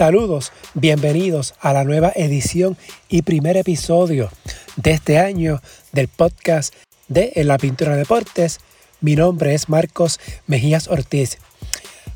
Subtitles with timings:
[0.00, 2.78] Saludos, bienvenidos a la nueva edición
[3.10, 4.30] y primer episodio
[4.76, 5.60] de este año
[5.92, 6.72] del podcast
[7.08, 8.60] de En la Pintura de Deportes.
[9.02, 11.36] Mi nombre es Marcos Mejías Ortiz.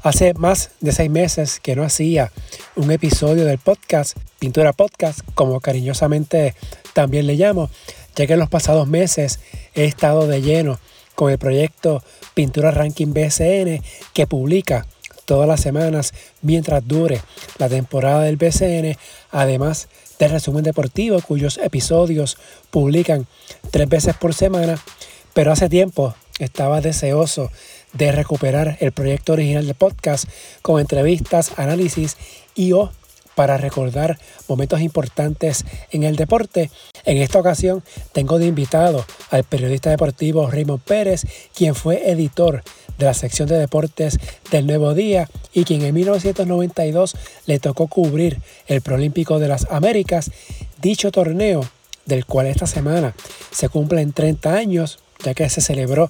[0.03, 2.33] Hace más de seis meses que no hacía
[2.75, 6.55] un episodio del podcast, Pintura Podcast, como cariñosamente
[6.95, 7.69] también le llamo,
[8.17, 9.41] ya que en los pasados meses
[9.75, 10.81] he estado de lleno
[11.15, 14.87] con el proyecto Pintura Ranking BSN que publica
[15.25, 17.21] todas las semanas mientras dure
[17.59, 18.97] la temporada del BCN,
[19.31, 19.89] además
[20.19, 22.37] del resumen deportivo cuyos episodios
[22.71, 23.27] publican
[23.71, 24.83] tres veces por semana,
[25.33, 27.51] pero hace tiempo estaba deseoso
[27.93, 30.29] de recuperar el proyecto original de podcast
[30.63, 32.17] con entrevistas, análisis
[32.55, 32.91] y o
[33.35, 36.71] para recordar momentos importantes en el deporte.
[37.05, 41.23] En esta ocasión tengo de invitado al periodista deportivo Raymond Pérez,
[41.55, 42.63] quien fue editor
[42.99, 44.19] de la sección de deportes
[44.51, 50.31] del Nuevo Día y quien en 1992 le tocó cubrir el Proolímpico de las Américas,
[50.81, 51.69] dicho torneo
[52.07, 53.15] del cual esta semana
[53.51, 56.09] se cumplen 30 años, ya que se celebró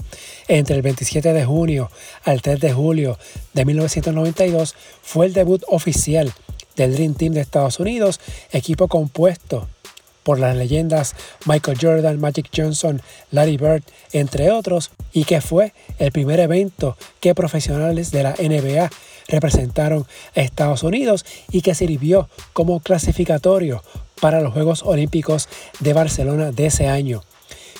[0.49, 1.91] entre el 27 de junio
[2.25, 3.19] al 3 de julio
[3.53, 6.33] de 1992, fue el debut oficial
[6.77, 8.21] del Dream Team de Estados Unidos,
[8.53, 9.69] equipo compuesto
[10.25, 11.15] por las leyendas
[11.47, 13.01] Michael Jordan, Magic Johnson,
[13.31, 18.91] Larry Bird, entre otros, y que fue el primer evento que profesionales de la NBA
[19.29, 23.83] representaron a Estados Unidos y que sirvió como clasificatorio
[24.21, 25.49] para los Juegos Olímpicos
[25.81, 27.23] de Barcelona de ese año.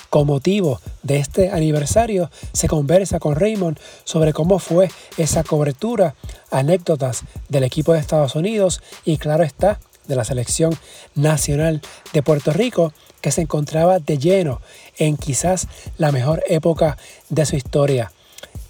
[0.09, 6.15] Con motivo de este aniversario se conversa con Raymond sobre cómo fue esa cobertura,
[6.51, 10.77] anécdotas del equipo de Estados Unidos y claro está, de la selección
[11.15, 11.81] nacional
[12.13, 14.61] de Puerto Rico que se encontraba de lleno
[14.97, 16.97] en quizás la mejor época
[17.29, 18.11] de su historia.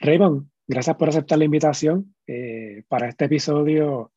[0.00, 4.12] Raymond, gracias por aceptar la invitación eh, para este episodio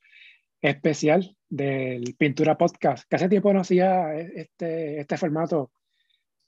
[0.61, 5.71] especial del Pintura Podcast, que hace tiempo no hacía este, este formato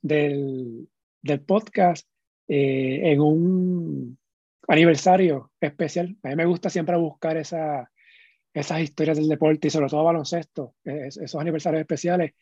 [0.02, 0.90] del,
[1.22, 2.08] del podcast
[2.48, 4.18] eh, en un
[4.68, 6.18] aniversario especial.
[6.24, 7.90] A mí me gusta siempre buscar esa,
[8.54, 12.34] esas historias del deporte y sobre todo baloncesto, esos aniversarios especiales.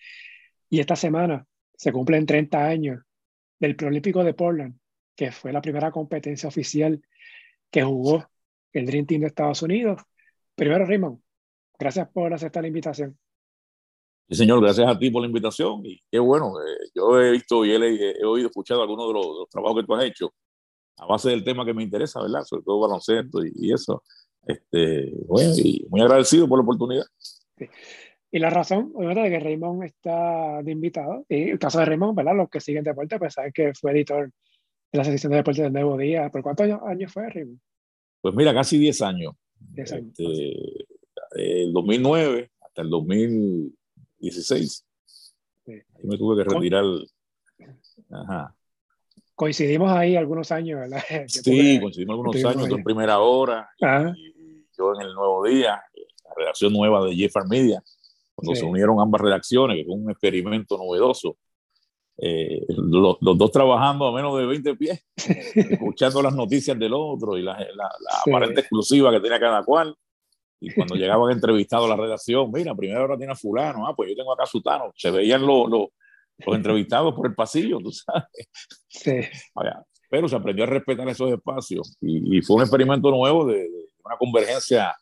[0.70, 3.04] Y esta semana se cumplen 30 años
[3.60, 4.80] del Proolímpico de Portland,
[5.16, 7.02] que fue la primera competencia oficial
[7.70, 8.30] que jugó
[8.74, 10.02] el Dream Team de Estados Unidos.
[10.56, 11.20] Primero, Raymond,
[11.80, 13.18] gracias por aceptar la invitación.
[14.30, 15.84] Sí, señor, gracias a ti por la invitación.
[15.86, 19.50] Y qué bueno, eh, yo he visto y he, he, oído, escuchado algunos de los,
[19.50, 20.34] trabajos que tú has hecho
[20.98, 22.44] a base del tema que me interesa, ¿verdad?
[22.44, 24.04] Sobre todo baloncesto y, y eso.
[24.46, 27.06] Este, bueno, y muy agradecido por la oportunidad.
[27.58, 27.66] Sí.
[28.32, 32.16] Y la razón, obviamente, de que Raymond está de invitado, y el caso de Raymond,
[32.16, 32.36] ¿verdad?
[32.36, 34.30] Los que siguen deporte, pues saben que fue editor
[34.92, 36.30] de la sección de deporte del Nuevo Día.
[36.30, 37.60] ¿Por cuántos años fue, Raymond?
[38.22, 39.34] Pues mira, casi 10 años.
[39.60, 40.20] 10 años.
[40.20, 40.86] Este,
[41.32, 44.86] el 2009 hasta el 2016.
[45.66, 45.72] Sí.
[45.72, 46.86] Ahí me tuve que retirar.
[48.10, 48.56] Ajá
[49.40, 51.02] coincidimos ahí algunos años, ¿verdad?
[51.28, 55.82] Sí, coincidimos algunos años, en primera hora, y, yo en el Nuevo Día,
[56.26, 57.82] la redacción nueva de Jeffar Media,
[58.36, 58.60] cuando sí.
[58.60, 61.38] se unieron ambas redacciones, que fue un experimento novedoso.
[62.18, 65.06] Eh, los, los, dos trabajando a menos de 20 pies,
[65.56, 68.30] escuchando las noticias del otro y la, la, la sí.
[68.30, 69.96] aparente exclusiva que tenía cada cual.
[70.62, 74.10] Y cuando llegaban entrevistados a la redacción, mira, primera hora tiene a fulano, ah, pues
[74.10, 74.92] yo tengo acá a Sutano.
[74.96, 75.88] Se veían los, los,
[76.46, 78.50] los entrevistados por el pasillo, tú sabes.
[78.88, 79.22] Sí.
[80.10, 83.90] Pero se aprendió a respetar esos espacios y, y fue un experimento nuevo de, de,
[84.04, 84.96] una convergencia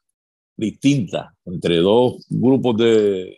[0.55, 3.37] distinta entre dos grupos de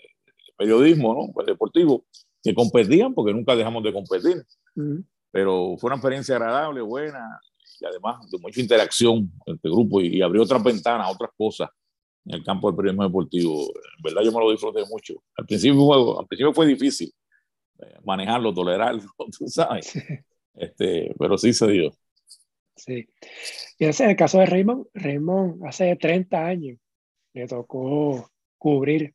[0.57, 1.33] periodismo, ¿no?
[1.33, 2.05] Pues deportivo,
[2.43, 4.45] que competían porque nunca dejamos de competir.
[4.75, 5.05] Uh -huh.
[5.31, 7.39] Pero fue una experiencia agradable, buena
[7.79, 11.69] y además de mucha interacción entre grupos y, y abrió otras ventanas, otras cosas
[12.25, 13.61] en el campo del periodismo deportivo.
[13.63, 15.21] En verdad yo me lo disfruté mucho.
[15.35, 17.13] Al principio, fue, al principio fue difícil
[18.03, 19.03] manejarlo, tolerarlo,
[19.37, 19.93] tú sabes.
[20.53, 21.91] Este, pero sí se dio.
[22.75, 23.07] Sí.
[23.77, 24.87] Y ese es el caso de Raymond.
[24.93, 26.77] Raymond hace 30 años
[27.33, 29.13] le tocó cubrir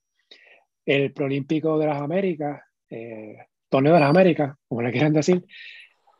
[0.86, 5.44] el Prolímpico de las Américas, eh, Torneo de las Américas, como le quieran decir,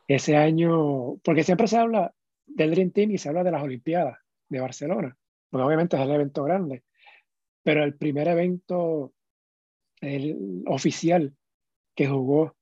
[0.09, 2.13] ese año, porque siempre se habla
[2.47, 5.17] del Dream Team y se habla de las Olimpiadas de Barcelona,
[5.51, 6.85] porque obviamente es el evento grande,
[7.63, 9.15] pero el primer evento
[10.01, 11.35] el oficial
[11.95, 12.57] que jugó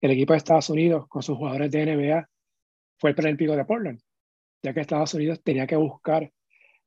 [0.00, 2.28] el equipo de Estados Unidos con sus jugadores de NBA
[2.98, 4.00] fue el Preolímpico de Portland,
[4.62, 6.30] ya que Estados Unidos tenía que buscar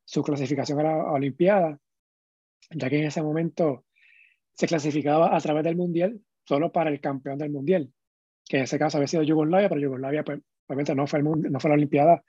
[0.06, 1.80] su clasificación a la Olimpiada,
[2.72, 3.86] ya que en ese momento
[4.54, 7.92] se clasificaba a través del Mundial solo para el campeón del Mundial,
[8.46, 11.60] que en ese caso había sido Yugoslavia, pero Yugoslavia pues, obviamente no fue, el, no
[11.60, 12.24] fue la Olimpiada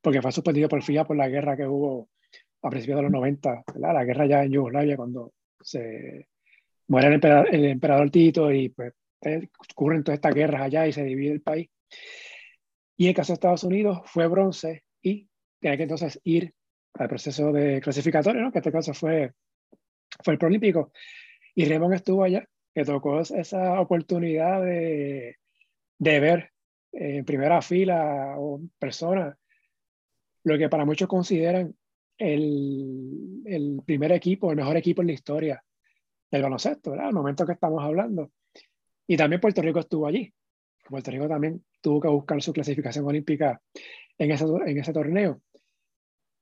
[0.00, 2.08] porque fue suspendido por FIA por la guerra que hubo
[2.62, 6.28] a principios de los 90, la guerra ya en Yugoslavia cuando se
[6.88, 8.92] muere el emperador, el emperador Tito y pues
[9.22, 11.68] eh, ocurren todas estas guerras allá y se divide el país.
[12.96, 15.28] Y en el caso de Estados Unidos fue bronce y
[15.60, 16.52] tenía que entonces ir
[16.94, 18.52] al proceso de clasificatorio, ¿no?
[18.52, 19.32] que en este caso fue,
[20.22, 20.92] fue el Prolímpico.
[21.54, 25.36] Y Raymond estuvo allá, que tocó esa oportunidad de,
[25.98, 26.50] de ver
[26.92, 29.36] en primera fila o personas
[30.44, 31.74] lo que para muchos consideran
[32.18, 35.64] el, el, primer equipo, el mejor equipo en la historia
[36.30, 37.08] del baloncesto, ¿verdad?
[37.08, 38.30] Al momento que estamos hablando.
[39.06, 40.32] Y también Puerto Rico estuvo allí.
[40.88, 43.60] Puerto Rico también tuvo que buscar su clasificación olímpica
[44.18, 45.40] en ese, en ese torneo.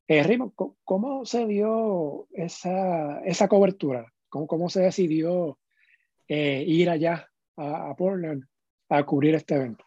[0.06, 0.52] Eh, Rimo,
[0.84, 4.12] ¿cómo se dio esa, esa cobertura?
[4.28, 5.58] ¿Cómo, ¿Cómo, se decidió
[6.26, 8.44] eh, ir allá a, Portland
[8.88, 9.84] a cubrir este evento?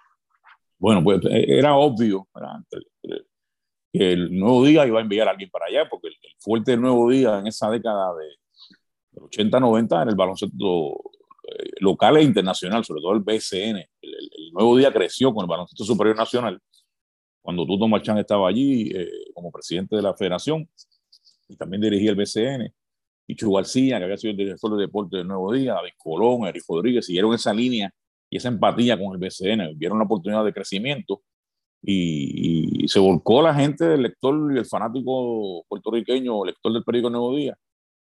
[0.77, 2.39] Bueno, pues eh, era obvio que
[3.94, 7.10] el Nuevo Día iba a enviar a alguien para allá, porque el, fuerte del Nuevo
[7.10, 8.25] Día en esa década de,
[9.16, 10.94] 80-90 en el baloncesto
[11.48, 13.78] eh, local e internacional, sobre todo el BCN.
[14.01, 16.60] El, Nuevo Día creció con el baloncesto superior nacional
[17.42, 20.69] cuando Tuto Marchán estaba allí eh, como presidente de la federación
[21.48, 22.74] y también dirigía el BCN.
[23.28, 26.63] Y García, que había sido el director de deporte del Nuevo Día, David Colón, Eric
[26.68, 27.92] Rodríguez, siguieron esa línea
[28.30, 31.22] y esa empatía con el BCN, vieron la oportunidad de crecimiento
[31.85, 37.09] y, y, se volcó la gente del lector y el fanático puertorriqueño, lector del periódico
[37.09, 37.57] Nuevo Día,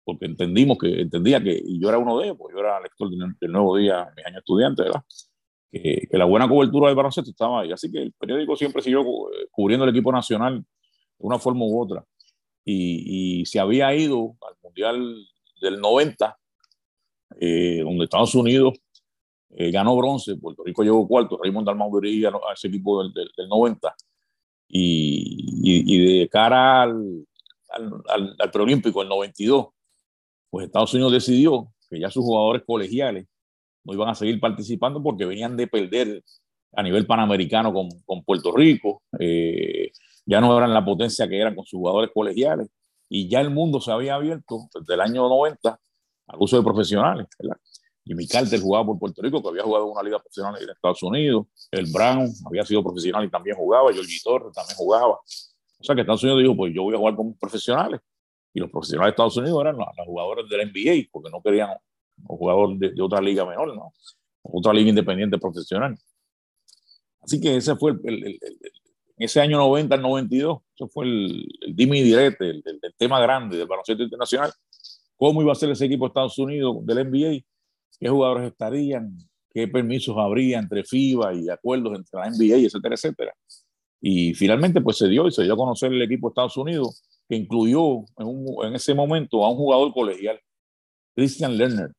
[0.04, 3.08] porque entendimos que, entendía que, y yo era uno de ellos, porque yo era lector
[3.10, 5.02] del, Nuevo Día en mis años estudiantes, ¿verdad?
[5.72, 7.72] Que, que, la buena cobertura del baloncesto estaba ahí.
[7.72, 10.64] Así que el periódico siempre siguió eh, cubriendo el equipo nacional de
[11.18, 12.04] una forma u otra.
[12.64, 15.16] Y, y se había ido al Mundial
[15.62, 16.38] del 90,
[17.40, 18.74] eh, donde Estados Unidos
[19.56, 23.48] eh, ganó bronce, Puerto Rico llegó cuarto, Raymond Dalmau dirigía a ese equipo del, del,
[23.48, 23.94] 90.
[24.72, 27.26] Y, y, de cara al,
[27.70, 29.66] al, al, al preolímpico, el 92,
[30.48, 33.26] pues Estados Unidos decidió que ya sus jugadores colegiales
[33.84, 36.22] no iban a seguir participando porque venían de perder
[36.74, 39.90] a nivel panamericano con, con Puerto Rico, eh,
[40.24, 42.68] ya no eran la potencia que eran con sus jugadores colegiales
[43.08, 45.80] y ya el mundo se había abierto desde el año 90
[46.28, 47.26] al uso de profesionales.
[47.38, 47.56] ¿verdad?
[48.04, 51.02] Jimmy Carter jugaba por Puerto Rico, que había jugado en una liga profesional en Estados
[51.02, 55.14] Unidos, el Brown había sido profesional y también jugaba, Georgie Torres también jugaba.
[55.14, 58.00] O sea que Estados Unidos dijo, pues yo voy a jugar con profesionales
[58.52, 61.70] y los profesionales de Estados Unidos eran los, jugadores del NBA, porque no querían
[62.28, 63.92] un jugador de, otra liga menor, ¿no?
[64.42, 65.96] Otra liga independiente profesional.
[67.22, 68.38] Así que ese fue el,
[69.20, 72.64] en ese año 90 al 92, eso fue el, el dimi direte, el,
[72.96, 74.52] tema grande del baloncesto internacional.
[75.16, 77.44] ¿Cómo iba a ser ese equipo de Estados Unidos del NBA?
[77.98, 79.16] ¿Qué jugadores estarían?
[79.52, 83.34] ¿Qué permisos habría entre FIBA y acuerdos entre la NBA, etcétera, etcétera?
[84.00, 87.02] Y finalmente, pues se dio y se dio a conocer el equipo de Estados Unidos
[87.28, 90.40] que incluyó en, un, en, ese momento a un jugador colegial,
[91.14, 91.92] Christian Lerner.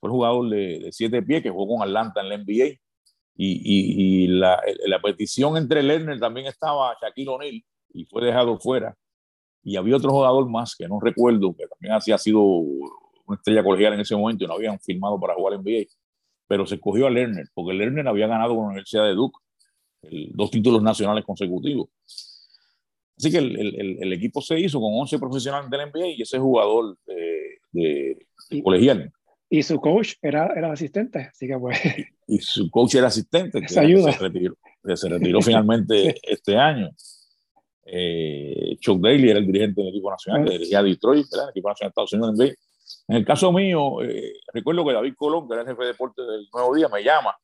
[0.00, 2.78] Fue jugador de, de siete pies que jugó con Atlanta en la NBA.
[3.42, 7.62] Y, y, la, la, petición entre Lerner también estaba Shaquille O'Neal
[7.92, 8.94] y fue dejado fuera.
[9.62, 12.42] Y había otro jugador más que no recuerdo, que también había sido
[13.30, 15.86] una estrella colegial en ese momento y no habían firmado para jugar en NBA.
[16.46, 19.38] Pero se escogió a Lerner, porque Lerner había ganado con la Universidad de Duke
[20.02, 21.88] el, dos títulos nacionales consecutivos.
[23.16, 26.38] Así que el, el, el, equipo se hizo con 11 profesionales del NBA y ese
[26.38, 29.12] jugador de, de, de colegial.
[29.52, 31.78] Y su coach era, era asistente, así que pues.
[32.28, 36.90] Y su coach era asistente, que se retiró, que se retiró finalmente este año.
[37.84, 41.46] Eh, Chuck Daly era el dirigente del equipo nacional, que dirigía a Detroit, ¿verdad?
[41.46, 42.54] el equipo nacional de Estados Unidos en NBA.
[43.10, 46.22] En el caso mío, eh, recuerdo que David Colón, que era el jefe de deporte
[46.22, 47.36] del Nuevo Día, me llama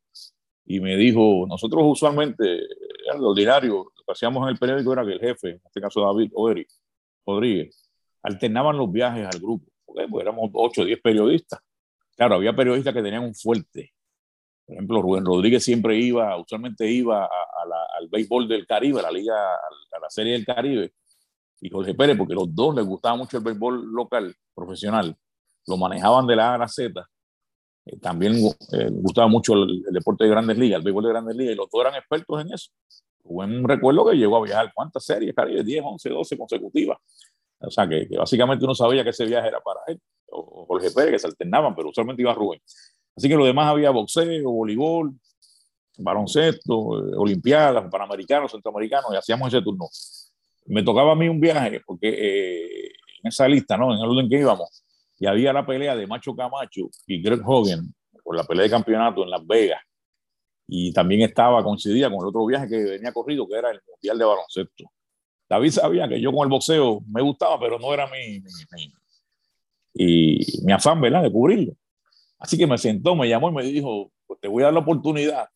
[0.64, 2.60] y me dijo, nosotros usualmente,
[3.04, 6.02] era lo ordinario, que hacíamos en el periódico era que el jefe, en este caso
[6.02, 6.68] David o Eric
[7.26, 7.90] Rodríguez,
[8.22, 11.58] alternaban los viajes al grupo, porque pues éramos 8 o 10 periodistas.
[12.14, 13.92] Claro, había periodistas que tenían un fuerte.
[14.66, 19.34] Por ejemplo, Rubén Rodríguez siempre iba, usualmente iba al béisbol del Caribe, a la liga,
[19.34, 20.92] a la serie del Caribe,
[21.60, 25.16] y Jorge Pérez, porque los dos les gustaba mucho el béisbol local, profesional,
[25.66, 27.08] lo manejaban de la A a la Z.
[27.86, 28.34] Eh, también
[28.72, 31.56] eh, gustaba mucho el, el, deporte de grandes ligas, el béisbol de grandes ligas, y
[31.56, 32.70] los dos eran expertos en eso.
[33.24, 36.98] Hubo un recuerdo que llegó a viajar cuántas series, Caribe, 10, 11, 12 consecutivas.
[37.58, 41.12] O sea, que, básicamente uno sabía que ese viaje era para él, o Jorge Pérez,
[41.12, 42.60] que se alternaban, pero usualmente iba Rubén.
[43.16, 45.14] Así que lo demás había boxeo, voleibol,
[45.98, 49.88] baloncesto, eh, olimpiadas, panamericanos, centroamericanos, y hacíamos ese turno.
[50.66, 52.92] Me tocaba a mí un viaje, porque eh,
[53.22, 53.94] en esa lista, ¿no?
[53.94, 54.84] En el orden que íbamos,
[55.18, 59.22] y había la pelea de Macho Camacho y Greg Hogan por la pelea de campeonato
[59.22, 59.80] en Las Vegas.
[60.68, 64.18] Y también estaba, coincidía con el otro viaje que venía corrido, que era el Mundial
[64.18, 64.84] de Baloncesto.
[65.48, 68.92] David sabía que yo con el boxeo me gustaba, pero no era mi, mi,
[69.94, 71.72] y mi afán, ¿verdad?, de cubrirlo.
[72.38, 74.80] Así que me sentó, me llamó y me dijo, pues te voy a dar la
[74.80, 75.48] oportunidad,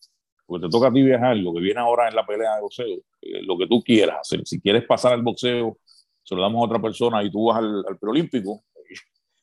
[0.46, 2.98] porque te toca a ti viajar, lo que viene ahora en la pelea de boxeo,
[3.20, 4.42] eh, lo que tú quieras hacer.
[4.44, 5.78] Si quieres pasar al boxeo,
[6.22, 8.62] se lo damos a otra persona y tú vas al, al preolímpico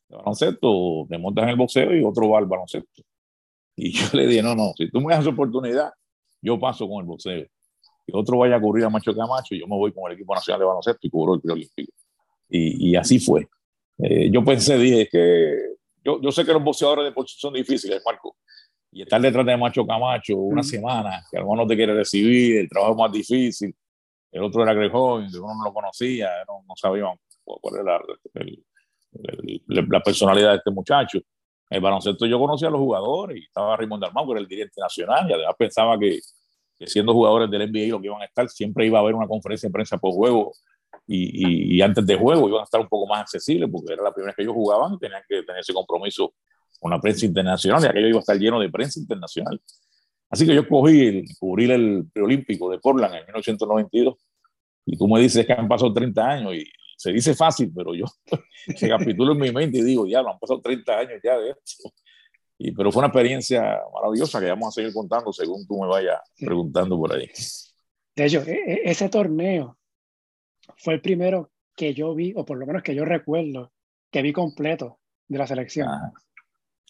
[0.09, 3.03] de baloncesto, te montas en el boxeo y otro va al baloncesto.
[3.75, 5.91] Y yo le dije, no, no, si tú me das oportunidad,
[6.41, 7.45] yo paso con el boxeo.
[8.07, 10.33] Y otro vaya a cubrir a Macho Camacho y yo me voy con el equipo
[10.33, 11.91] nacional de baloncesto y cubro el preolímpico.
[12.49, 13.47] Y, y así fue.
[13.99, 15.55] Eh, yo pensé, dije que
[16.03, 18.37] yo, yo sé que los boxeadores de posición son difíciles, Marco,
[18.91, 22.69] y estar detrás de Macho Camacho una semana, que alguno no te quiere recibir, el
[22.69, 23.75] trabajo es más difícil,
[24.31, 27.99] el otro era Greg que uno no lo conocía, no, no sabíamos cuál era
[29.67, 31.19] la personalidad de este muchacho.
[31.69, 34.79] El baloncesto yo conocía a los jugadores y estaba Raymond Dalmau, que era el dirigente
[34.79, 36.19] nacional, y además pensaba que,
[36.77, 39.27] que, siendo jugadores del NBA lo que iban a estar, siempre iba a haber una
[39.27, 40.53] conferencia de prensa por juego
[41.05, 44.11] y, y, antes de juego iban a estar un poco más accesibles porque era la
[44.11, 46.33] primera vez que ellos jugaban y tenían que tener ese compromiso
[46.79, 49.61] con la prensa internacional y aquello iba a estar lleno de prensa internacional.
[50.29, 54.15] Así que yo cogí el, cubrir el preolímpico de Portland en 1992
[54.85, 56.65] y tú me dices que han pasado 30 años y
[56.97, 58.05] se dice fácil, pero yo
[58.75, 61.51] se capitulo en mi mente y digo, ya, lo han pasado 30 años ya de
[61.51, 61.93] esto.
[62.57, 66.19] Y, pero fue una experiencia maravillosa que vamos a seguir contando según tú me vayas
[66.39, 67.29] preguntando por ahí.
[68.15, 69.77] De hecho, e, e, ese torneo
[70.75, 73.71] fue el primero que yo vi, o por lo menos que yo recuerdo,
[74.09, 75.87] que vi completo de la selección.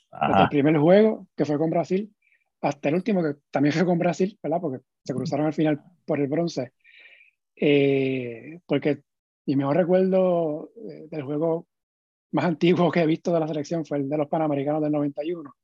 [0.09, 2.15] Desde el primer juego, que fue con Brasil,
[2.61, 4.61] hasta el último, que también fue con Brasil, ¿verdad?
[4.61, 6.71] Porque se cruzaron al final por el bronce.
[7.57, 9.01] Eh, porque
[9.47, 11.67] mi mejor recuerdo eh, del juego
[12.31, 15.55] más antiguo que he visto de la selección fue el de los Panamericanos del 91.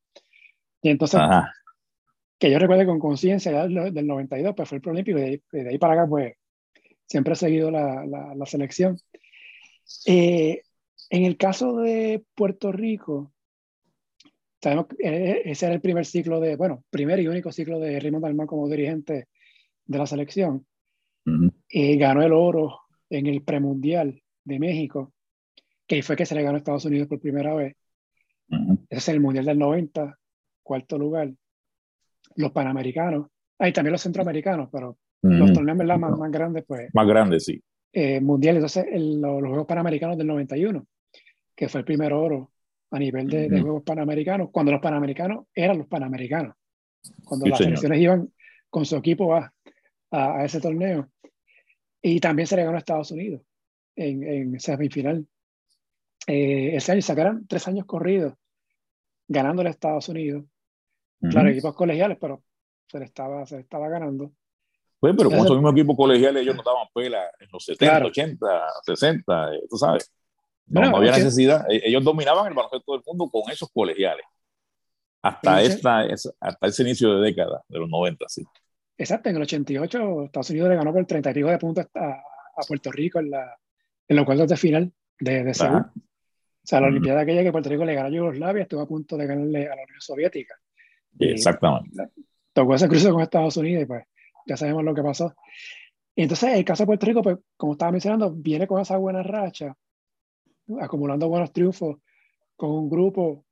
[0.81, 1.19] Y entonces,
[2.39, 5.93] que yo recuerdo con conciencia del 92, pues fue el Prolímpico, y de, ahí para
[5.93, 6.33] acá, pues
[7.05, 8.97] siempre he seguido la, la, selección.
[10.05, 10.61] Eh,
[11.09, 13.33] en el caso de Puerto Rico,
[14.61, 17.99] sabemos que eh, ese era el primer ciclo de, bueno, primer y único ciclo de
[17.99, 19.27] Raymond Dalmán como dirigente
[19.85, 20.65] de la selección.
[21.69, 22.82] y ganó el oro
[23.17, 25.13] en el premundial de México,
[25.87, 27.75] que fue que se le ganó a Estados Unidos por primera vez.
[28.49, 30.17] Ese es el mundial del 90,
[30.61, 31.31] cuarto lugar.
[32.35, 33.27] Los panamericanos,
[33.59, 36.89] hay también los centroamericanos, pero los torneos más, más grandes, pues.
[36.93, 37.61] Más grandes, sí.
[37.95, 40.85] Eh, mundial, entonces los, Juegos Panamericanos del 91,
[41.55, 42.51] que fue el primer oro
[42.89, 46.55] a nivel de, Juegos Panamericanos, cuando los Panamericanos eran los Panamericanos,
[47.23, 48.29] cuando las selecciones iban
[48.69, 49.53] con su equipo a,
[50.09, 51.09] a, ese torneo.
[52.05, 53.41] Y también se le ganó a Estados Unidos
[53.95, 55.25] en, en semifinal.
[56.27, 58.33] Eh, ese año sacaron tres años corridos
[59.27, 60.43] ganándole a Estados Unidos.
[61.21, 62.43] Claro, equipos colegiales, pero
[62.87, 64.33] se le estaba, se estaba ganando.
[64.99, 68.47] Pues, pero con esos mismos equipos colegiales ellos no daban pela en los 70, 80,
[68.85, 70.13] 60, tú sabes.
[70.65, 71.65] No, había necesidad.
[71.71, 74.25] E, ellos dominaban el baloncesto del mundo con esos colegiales.
[75.21, 76.05] Hasta, esta,
[76.41, 78.43] hasta ese inicio de década, de los 90, sí.
[78.97, 82.09] Exacto, en el 88 Estados Unidos le ganó por 30 y pico de puntos a,
[82.09, 83.57] a, Puerto Rico en, la,
[84.07, 85.77] en los cuartos de final de, de Seúl.
[86.63, 89.17] O sea, la Olimpiada aquella que Puerto Rico le ganó a Yugoslavia estuvo a punto
[89.17, 90.55] de ganarle a la Unión Soviética.
[91.19, 92.09] Exactamente.
[92.53, 94.05] Tocó ese cruce con Estados Unidos y pues
[94.45, 95.35] ya sabemos lo que pasó.
[96.15, 99.23] Y entonces el caso de Puerto Rico, pues como estaba mencionando, viene con esa buena
[99.23, 99.75] racha,
[100.79, 101.97] acumulando buenos triunfos
[102.55, 103.45] con un grupo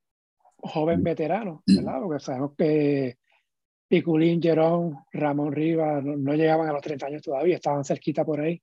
[0.57, 1.99] joven veterano, ¿verdad?
[2.01, 3.17] Porque sabemos que
[3.91, 8.61] Piculín, Jerón, Ramón Rivas no, llegaban a los 30 años todavía, estaban cerquita por ahí.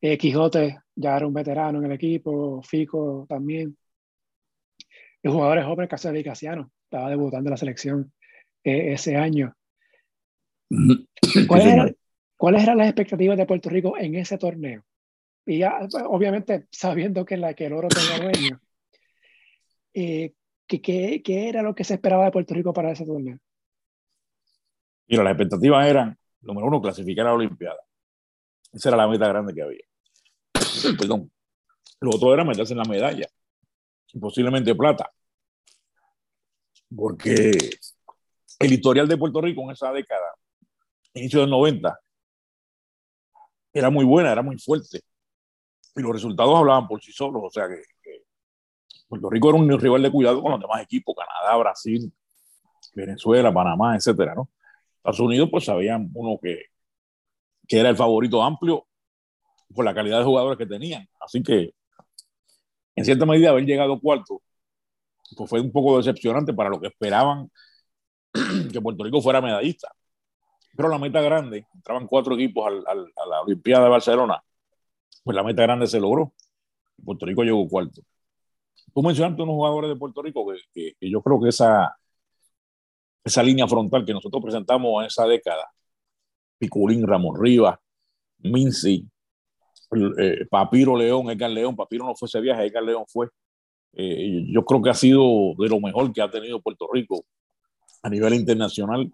[0.00, 3.76] Eh, Quijote ya era un veterano en el equipo, Fico también.
[5.20, 8.12] El jugadores jóvenes, caso de Casiano, estaba debutando en la selección
[8.62, 9.52] eh, ese año.
[12.36, 14.84] ¿Cuáles eran, las expectativas de Puerto Rico en ese torneo?
[15.44, 18.60] Y ya, pues, obviamente, sabiendo que, la, que el oro tenía dueño,
[19.92, 20.34] eh,
[20.68, 20.80] ¿qué,
[21.20, 23.40] qué, era lo que se esperaba de Puerto Rico para ese torneo?
[25.10, 27.80] Mira, las expectativas eran, número uno, clasificar a la Olimpiada.
[28.72, 29.84] Esa era la meta grande que había.
[30.98, 31.32] Perdón.
[31.98, 33.26] Lo otro era meterse en la medalla,
[34.20, 35.10] posiblemente plata.
[36.94, 37.50] Porque
[38.60, 40.32] el historial de Puerto Rico en esa década,
[41.14, 42.00] inicio del 90,
[43.72, 45.00] era muy buena, era muy fuerte.
[45.96, 47.82] y los resultados hablaban por sí solos, o sea que,
[49.08, 52.12] Puerto Rico era un rival de cuidado con los demás equipos, Canadá, Brasil,
[52.94, 54.48] Venezuela, Panamá, etcétera, ¿no?
[55.00, 56.66] Estados Unidos, pues sabían uno que,
[57.66, 58.86] que era el favorito amplio
[59.74, 61.08] por la calidad de jugadores que tenían.
[61.20, 61.74] Así que,
[62.96, 64.42] en cierta medida, haber llegado cuarto
[65.36, 67.50] pues fue un poco decepcionante para lo que esperaban
[68.72, 69.92] que Puerto Rico fuera medallista.
[70.76, 74.42] Pero la meta grande, entraban cuatro equipos al, a la Olimpiada de Barcelona,
[75.24, 76.32] pues la meta grande se logró.
[77.04, 78.02] Puerto Rico llegó cuarto.
[78.94, 81.96] Tú mencionaste unos jugadores de Puerto Rico que, yo creo que esa,
[83.24, 85.66] esa línea frontal que nosotros presentamos en esa década,
[86.58, 87.78] Piculín, Ramón Rivas,
[88.38, 89.06] Minci,
[90.18, 93.28] eh, Papiro León, Edgar León, Papiro no fue ese viaje, Edgar León fue.
[93.92, 97.24] Eh, yo creo que ha sido de lo mejor que ha tenido Puerto Rico
[98.02, 99.12] a nivel internacional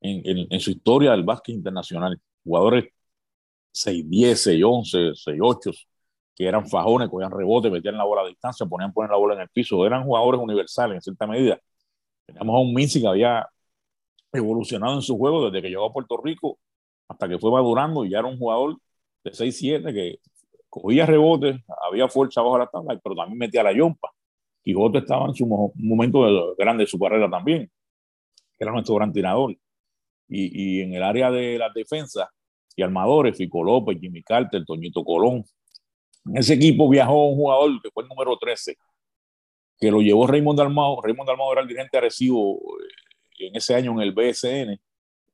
[0.00, 2.20] en, en, su historia del básquet internacional.
[2.44, 2.86] Jugadores
[3.72, 5.86] 6'10, 6'11, 6'8,
[6.34, 9.48] que eran fajones, cogían rebote, metían la bola a distancia, ponían la bola en el
[9.48, 9.86] piso.
[9.86, 11.60] Eran jugadores universales en cierta medida.
[12.28, 13.48] Teníamos a un Minsi que había
[14.32, 16.58] evolucionado en su juego desde que llegó a Puerto Rico
[17.08, 18.76] hasta que fue madurando y ya era un jugador
[19.24, 20.18] de 6'7 que
[20.68, 21.56] cogía rebotes,
[21.90, 24.10] había fuerza bajo la tabla, pero también metía la yompa.
[24.62, 27.70] Quijote estaba en su momento grande de su carrera también,
[28.58, 29.56] era nuestro gran tirador.
[30.28, 32.30] Y, y en el área de la defensa
[32.76, 35.42] y armadores, Fico López, Jimmy Carter, Toñito Colón.
[36.26, 38.76] En ese equipo viajó un jugador que fue el número 13,
[39.78, 41.00] que lo llevó Raymond Dalmao.
[41.00, 44.80] Raymond Dalmao era el dirigente Arecibo eh, en ese año en el BSN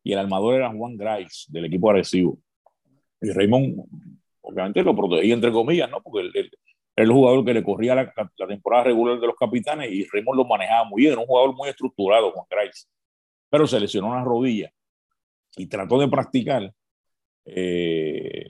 [0.03, 2.39] y el armador era Juan Grice del equipo Arecibo.
[3.21, 3.81] Y Raymond
[4.43, 6.03] obviamente lo protegía entre comillas, ¿no?
[6.03, 6.51] Porque él,
[6.97, 8.13] era el jugador que le corría la,
[8.47, 11.69] temporada regular de los capitanes y Raymond lo manejaba muy bien, era un jugador muy
[11.69, 12.87] estructurado, Juan Grice.
[13.51, 14.71] Pero se lesionó una rodilla
[15.57, 16.73] y trató de practicar
[17.47, 18.47] eh,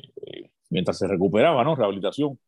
[0.69, 1.75] mientras se recuperaba, ¿no?
[1.75, 2.39] Rehabilitación.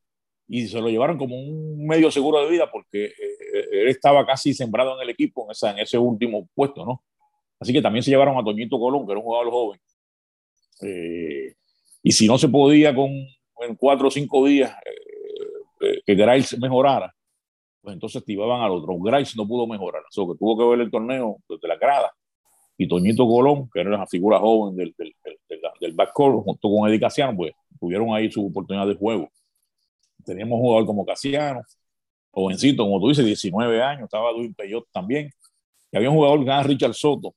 [0.48, 3.12] Y se lo llevaron como un medio seguro de vida porque eh,
[3.60, 7.02] él estaba casi sembrado en el equipo en, esa, en ese último puesto, ¿no?
[7.58, 9.80] Así que también se llevaron a Toñito Colón, que era un jugador joven.
[10.82, 11.54] Eh,
[12.02, 16.58] y si no se podía con en cuatro o cinco días eh, eh, que Grice
[16.58, 17.14] mejorara,
[17.80, 18.96] pues entonces activaban al otro.
[18.98, 22.12] Grice no pudo mejorar, o que tuvo que ver el torneo desde la grada.
[22.76, 25.14] Y Toñito Colón, que era una figura joven del, del,
[25.48, 29.30] del, del backcourt, junto con Eddie Casiano, pues tuvieron ahí su oportunidad de juego.
[30.24, 31.62] Teníamos un jugador como Casiano,
[32.42, 35.30] jovencito, como tú dices, 19 años, estaba Luis Peyot también.
[35.90, 37.34] Y había un jugador que era Richard Soto,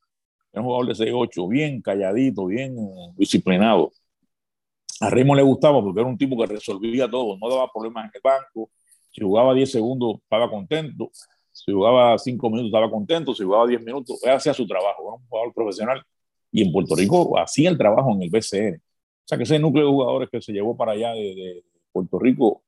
[0.52, 2.76] era un jugador de 6'8, bien calladito, bien
[3.16, 3.92] disciplinado
[5.00, 8.12] a Raymond le gustaba porque era un tipo que resolvía todo, no daba problemas en
[8.16, 8.70] el banco.
[9.12, 11.10] Si jugaba 10 segundos, estaba contento.
[11.52, 13.34] Si jugaba 5 minutos, estaba contento.
[13.34, 15.04] Si jugaba 10 minutos, hacía su trabajo.
[15.04, 16.04] Era un jugador profesional.
[16.52, 18.76] Y en Puerto Rico hacía el trabajo en el BCN.
[18.76, 22.62] O sea que ese núcleo de jugadores que se llevó para allá de, Puerto Rico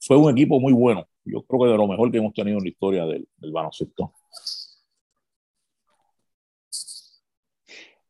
[0.00, 1.06] fue un equipo muy bueno.
[1.26, 4.12] Yo creo que de lo mejor que hemos tenido en la historia del, del baloncesto.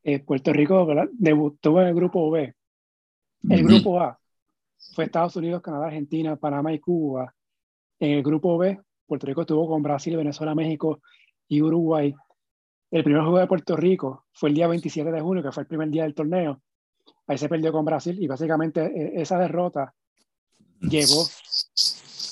[0.03, 1.09] Eh, Puerto Rico ¿verdad?
[1.11, 2.53] debutó en el grupo B
[3.49, 4.19] el grupo A
[4.93, 7.33] fue Estados Unidos, Canadá, Argentina, Panamá y Cuba.
[7.99, 11.01] En el grupo B, Puerto Rico estuvo con Brasil, Venezuela, México
[11.47, 12.13] y Uruguay.
[12.91, 15.67] El primer juego de Puerto Rico fue el día 27 de junio, que fue el
[15.67, 16.61] primer día del torneo.
[17.27, 19.93] Ahí se perdió con Brasil y básicamente e, esa derrota
[20.79, 21.25] llevó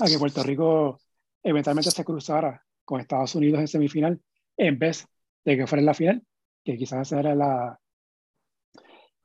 [0.02, 1.00] a que Puerto Rico
[1.44, 4.22] eventualmente se cruzara con Estados Unidos en semifinal
[4.58, 5.08] en vez
[5.44, 6.24] de que fuera en la final,
[6.64, 7.80] que quizás esa era la,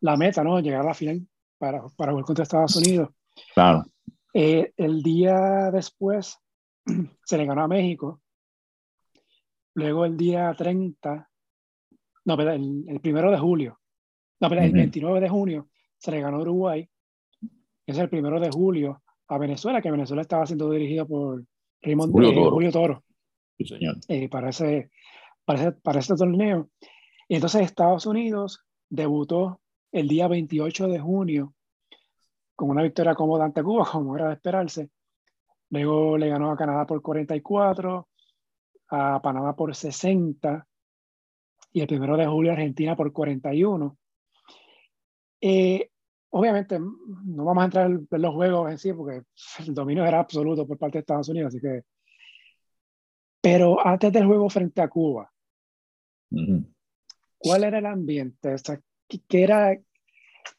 [0.00, 0.60] la meta, ¿no?
[0.60, 1.26] Llegar a la final
[1.58, 3.10] para, para jugar contra Estados Unidos.
[3.54, 3.84] Claro.
[4.34, 6.38] Eh, el día después
[7.24, 8.20] se le ganó a México.
[9.74, 11.28] Luego el día 30,
[12.24, 13.80] no, pero el, el primero de julio,
[14.40, 16.88] no, pero el 29 de junio se le ganó a Uruguay.
[17.86, 21.44] Es el primero de julio a Venezuela, que Venezuela estaba siendo dirigido por
[21.82, 22.50] Raymond, Julio, eh, Toro.
[22.50, 23.04] Julio Toro.
[23.56, 23.96] Sí, señor.
[24.08, 24.90] Eh, para, ese,
[25.44, 26.68] para, ese, para ese torneo.
[27.28, 29.60] Y entonces Estados Unidos debutó
[29.92, 31.54] el día 28 de junio
[32.56, 34.90] con una victoria cómoda ante Cuba, como era de esperarse.
[35.70, 38.08] Luego le ganó a Canadá por 44,
[38.88, 40.66] a Panamá por 60
[41.72, 43.96] y el primero de julio Argentina por 41.
[45.40, 45.90] Eh,
[46.30, 49.22] obviamente no vamos a entrar en los juegos en sí porque
[49.66, 51.82] el dominio era absoluto por parte de Estados Unidos, así que...
[53.42, 55.32] Pero antes del juego frente a Cuba,
[57.38, 58.52] ¿cuál era el ambiente?
[58.52, 59.74] O sea, ¿qué, era,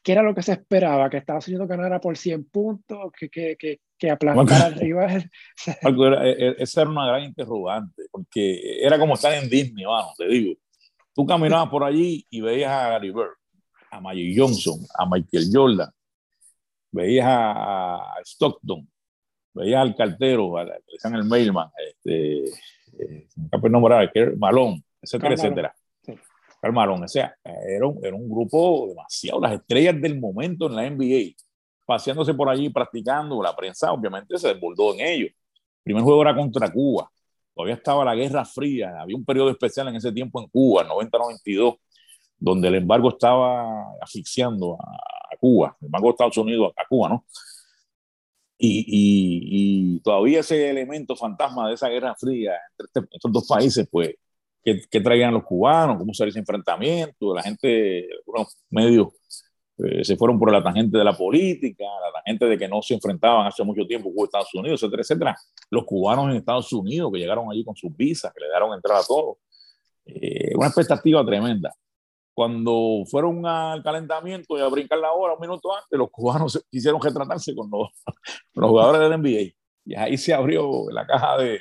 [0.02, 1.08] ¿Qué era lo que se esperaba?
[1.08, 3.12] ¿Que Estados Unidos ganara por 100 puntos?
[3.16, 5.30] ¿Que, que, que, que aplastara al rival?
[5.66, 10.16] era, e, e, esa era una gran interrogante, porque era como estar en Disney, vamos,
[10.16, 10.58] te digo.
[11.14, 13.36] Tú caminabas por allí y veías a Gary Bird,
[13.92, 15.90] a Magic Johnson, a Michael Jordan,
[16.90, 18.88] veías a, Stockton,
[19.52, 22.44] veía al cartero, al, que decían el mailman, este,
[22.98, 23.28] eh,
[24.38, 25.74] Malón, etcétera, etcétera.
[26.60, 30.76] Carl Malón, o sea, era un, era un grupo demasiado, las estrellas del momento en
[30.76, 31.34] la NBA,
[31.84, 35.30] paseándose por allí, practicando, la prensa obviamente se desbordó en ellos.
[35.30, 37.10] El primer juego era contra Cuba,
[37.54, 41.78] todavía estaba la Guerra Fría, había un periodo especial en ese tiempo en Cuba, 90-92,
[42.42, 44.98] donde el embargo estaba asfixiando a,
[45.38, 47.24] Cuba, el embargo de Estados Unidos a, Cuba, ¿no?
[48.58, 54.14] Y, todavía ese elemento fantasma de esa Guerra Fría entre este, estos dos países, pues,
[54.62, 55.98] ¿qué, traían los cubanos?
[55.98, 57.34] ¿Cómo se ese enfrentamiento?
[57.34, 59.08] La gente, algunos medios
[59.78, 62.94] eh, se fueron por la tangente de la política, la tangente de que no se
[62.94, 65.36] enfrentaban hace mucho tiempo con Estados Unidos, etcétera, etcétera.
[65.70, 69.00] Los cubanos en Estados Unidos que llegaron allí con sus visas, que le dieron entrada
[69.00, 69.38] a todos.
[70.04, 71.72] Eh, una expectativa tremenda.
[72.34, 77.00] Cuando fueron al calentamiento y a brincar la hora un minuto antes, los cubanos quisieron
[77.00, 77.88] retratarse con los,
[78.54, 79.54] los jugadores del NBA.
[79.84, 81.60] Y ahí se abrió la caja de,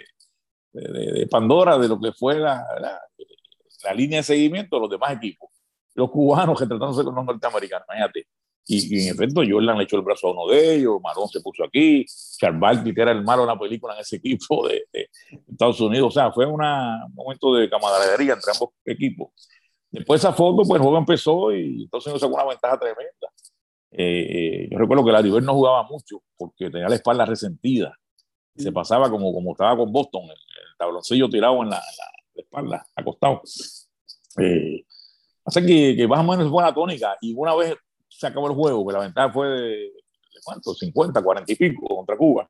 [0.73, 5.49] de, Pandora de lo que fue la, la, línea de seguimiento de los demás equipos.
[5.95, 8.27] Los cubanos retratándose con los norteamericanos, imagínate.
[8.67, 11.41] Y, y, en efecto, Jordan le echó el brazo a uno de ellos, Marón se
[11.41, 12.05] puso aquí,
[12.38, 15.10] Charles que era el malo de la película en ese equipo de, de
[15.51, 16.10] Estados Unidos.
[16.10, 19.29] O sea, fue una, un momento de camaradería entre ambos equipos.
[19.91, 23.27] Después de esa foto, pues el juego empezó y entonces nos sacó una ventaja tremenda.
[23.91, 27.97] Eh, yo recuerdo que la River no jugaba mucho porque tenía la espalda resentida.
[28.56, 30.38] Se pasaba como, como estaba con Boston, el,
[30.77, 31.82] tabloncillo tirado en la,
[32.34, 33.41] espalda, acostado.
[34.38, 34.86] Eh,
[35.45, 37.17] así que, que, más o menos fue la tónica.
[37.21, 37.75] Y una vez
[38.08, 40.73] se acabó el juego, que la ventaja fue de, de ¿cuánto?
[40.73, 42.49] 50, 40 y pico contra Cuba.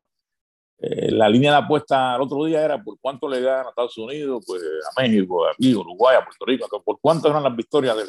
[0.84, 3.96] Eh, la línea de apuesta el otro día era por cuánto le dan a Estados
[4.00, 8.08] Unidos, pues a México, a Uruguay, a Puerto Rico, por cuánto eran las victorias del,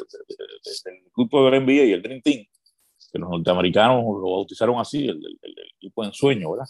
[1.15, 2.43] grupo del NBA y el Dream Team,
[3.11, 5.21] que los norteamericanos lo bautizaron así, el,
[5.75, 6.65] equipo en sueño, ¿verdad?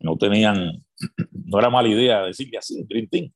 [0.00, 0.82] No tenían,
[1.44, 3.32] no era mala idea decirle así, el Dream Team.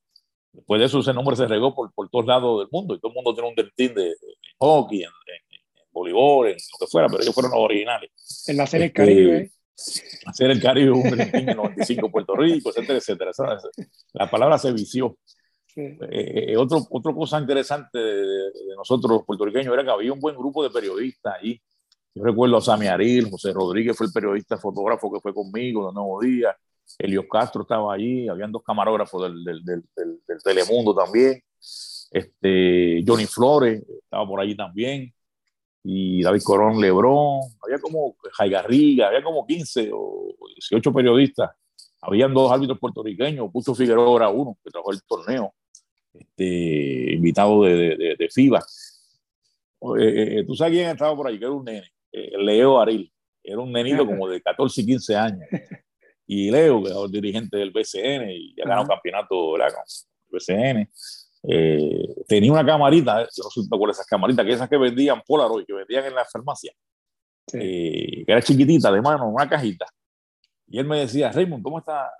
[0.52, 3.10] Después de eso ese nombre se regó por, por todos lados del mundo y todo
[3.10, 4.14] el mundo tiene un Dream Team de,
[4.56, 5.10] hockey, en,
[5.92, 8.10] voleibol, en lo que fuera, pero ellos fueron los originales.
[8.46, 9.52] En la serie este, Caribe
[10.26, 11.02] hacer el Caribe un
[11.56, 13.32] 95 Puerto Rico, etcétera, etcétera.
[14.12, 15.18] La palabra se vició.
[15.76, 15.96] Eh,
[16.48, 20.62] eh, otro, otra cosa interesante de, nosotros los puertorriqueños era que había un buen grupo
[20.62, 21.60] de periodistas ahí.
[22.14, 25.94] Yo recuerdo a Sami Aril, José Rodríguez fue el periodista fotógrafo que fue conmigo de
[25.94, 26.56] Nuevo Día,
[26.98, 31.40] Elio Castro estaba allí, habían dos camarógrafos del, del, del, del Telemundo también,
[32.10, 35.14] este, Johnny Flores estaba por allí también,
[35.82, 41.50] y David Corón Lebrón, había como Garriga, había como 15 o 18 periodistas,
[42.02, 45.54] habían dos árbitros puertorriqueños, Pucho Figueroa era uno que trabajó el torneo,
[46.12, 48.64] este, invitado de, de, de FIBA.
[49.98, 51.38] Eh, eh, ¿Tú sabes quién estaba por ahí?
[51.38, 53.10] Que era un nene, eh, Leo Aril,
[53.42, 55.48] era un nenito como de 14 y 15 años.
[56.32, 59.74] Y Leo, que es el dirigente del BCN y ya ganó campeonato ¿verdad?
[59.74, 60.90] con el BCN.
[61.42, 65.64] Eh, tenía una camarita, yo no sé cuál esas camaritas, que esas que vendían Polaroid,
[65.64, 66.72] que vendían en la farmacia,
[67.54, 69.86] eh, que era chiquitita de mano, una cajita.
[70.68, 72.10] Y él me decía, Raymond, ¿cómo está?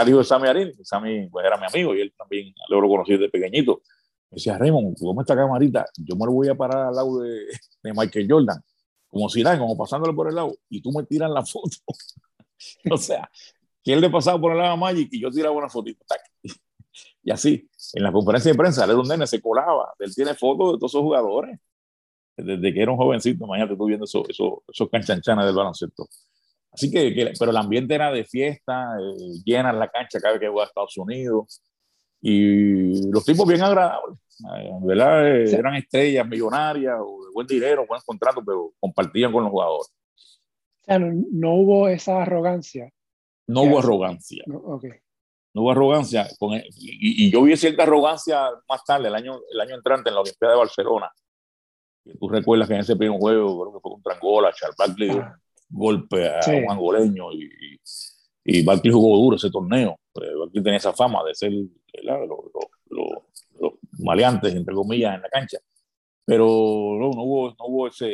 [0.00, 3.12] El hijo de Sammy Arín, Sammy pues, era mi amigo y él también lo conocí
[3.12, 3.82] desde pequeñito.
[4.30, 5.86] Me decía, Raymond, ¿cómo está camarita?
[5.96, 7.46] Yo me lo voy a parar al lado de,
[7.82, 8.60] de Michael Jordan,
[9.08, 11.76] como si nada, como pasándole por el lado, y tú me tiras la foto.
[12.90, 13.28] o sea,
[13.82, 16.04] que él le pasaba por el lado a Magic y yo tiraba una fotito.
[17.22, 19.94] Y así, en la conferencia de prensa, él nene se colaba.
[19.98, 21.58] Él tiene fotos de todos esos jugadores.
[22.36, 26.08] Desde que era un jovencito, imagínate tú viendo esos, esos, esos canchanchanas del baloncesto.
[26.72, 30.48] Así que, pero el ambiente era de fiesta, eh, llena la cancha cada vez que
[30.48, 31.62] jugaba a Estados Unidos.
[32.22, 34.18] Y los tipos bien agradables.
[34.56, 35.36] Eh, ¿verdad?
[35.36, 39.88] Eh, eran estrellas millonarias o de buen dinero, buen contrato, pero compartían con los jugadores.
[39.88, 42.90] O sea, no, hubo esa arrogancia.
[43.46, 44.44] No hubo arrogancia.
[44.46, 44.92] No, okay
[45.52, 46.28] no hubo arrogancia.
[46.38, 50.20] Con y, yo vi cierta arrogancia más tarde, el año, el año entrante, en la
[50.20, 51.10] Olimpiada de Barcelona.
[52.04, 55.10] Y tú recuerdas que en ese primer juego, creo que fue contra Angola, Charles Barkley
[55.10, 57.78] un golpe a un angoleño y,
[58.44, 59.98] y, Barkley jugó duro ese torneo.
[60.12, 63.22] Pues Barkley tenía esa fama de ser los
[63.98, 65.58] maleantes, entre comillas, en la cancha.
[66.24, 68.12] Pero no, no, hubo, no hubo ese.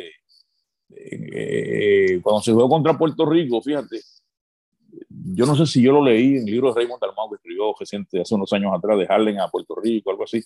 [0.88, 4.00] Eh, eh, cuando se jugó contra Puerto Rico, fíjate,
[5.08, 7.74] yo no sé si yo lo leí en el libro de Raymond Dalmau que escribió
[7.78, 10.42] reciente, hace unos años atrás, de Harlem a Puerto Rico, algo así,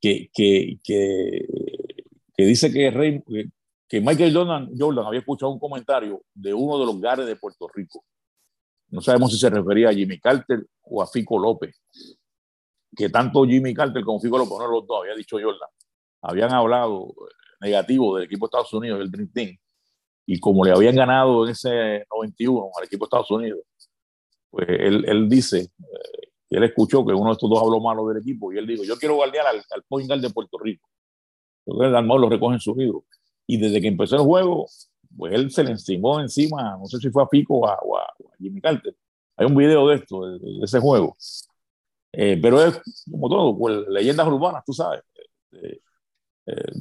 [0.00, 1.46] que, que, que,
[2.36, 3.20] que dice que,
[3.88, 7.68] que Michael Jordan, Jordan había escuchado un comentario de uno de los gares de Puerto
[7.72, 8.04] Rico.
[8.88, 11.80] No sabemos si se refería a Jimmy Carter o a Fico López,
[12.94, 15.68] que tanto Jimmy Carter como Fico López, no los dos, había dicho Jordan,
[16.22, 17.14] habían hablado
[17.60, 19.56] negativo del equipo de Estados Unidos, del Dream Team,
[20.26, 23.60] y como le habían ganado en ese 91 al equipo de Estados Unidos,
[24.50, 28.18] pues él, él dice, eh, él escuchó que uno de estos dos habló malo del
[28.18, 30.88] equipo y él dijo, yo quiero guardiar al, al point guard de Puerto Rico.
[31.64, 33.04] Entonces el lo recoge en su libro.
[33.46, 34.66] Y desde que empezó el juego,
[35.16, 38.06] pues él se le encimó encima, no sé si fue a Pico o a,
[38.38, 38.96] Jimmy Carter.
[39.36, 41.16] Hay un video de esto, de, ese juego.
[42.12, 45.02] Eh, pero es como todo, pues, leyendas urbanas, tú sabes.
[45.52, 45.80] Eh,
[46.46, 46.72] eh,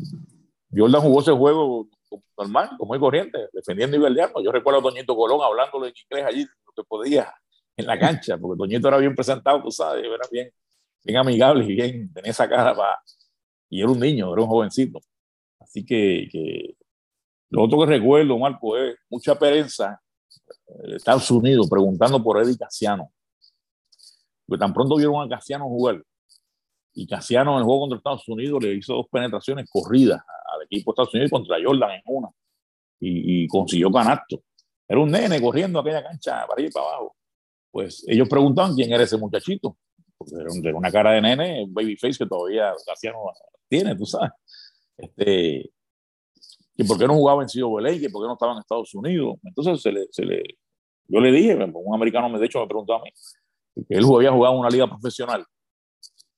[0.76, 1.88] Jordan jugó ese juego
[2.38, 4.42] normal, como es corriente, defendiendo y verdeando.
[4.42, 7.34] Yo recuerdo a Toñito Colón hablándole en inglés allí, lo que podía
[7.78, 10.50] en la cancha, porque Toñito era bien presentado, tú sabes, era bien,
[11.04, 12.98] bien amigable y bien, tenía esa cara para...
[13.70, 15.00] Y era un niño, era un jovencito.
[15.60, 16.78] Así que, que
[17.50, 20.00] lo otro que recuerdo, Marco, es mucha pereza
[20.84, 23.12] de Estados Unidos preguntando por Eddie Casiano.
[24.46, 26.04] Porque tan pronto vieron a Casiano jugar.
[26.94, 30.22] Y Casiano en el juego contra Estados Unidos le hizo dos penetraciones corridas
[30.66, 32.30] equipo de Estados Unidos contra Jordan en una.
[33.00, 34.42] Y, consiguió canasto.
[34.88, 37.16] Era un nene corriendo aquella cancha para y para abajo.
[37.72, 39.78] Pues ellos preguntaban quién era ese muchachito.
[40.18, 43.20] Porque era una cara de nene, babyface que todavía Casiano
[43.68, 44.32] tiene, tú sabes.
[44.98, 45.72] Este,
[46.76, 49.36] que por qué no jugaba en Belén, que por qué no estaba en Estados Unidos.
[49.44, 50.44] Entonces se le, se le,
[51.08, 53.10] yo le dije, un americano me de hecho me preguntó a mí,
[53.88, 55.46] que él había jugado en una liga profesional.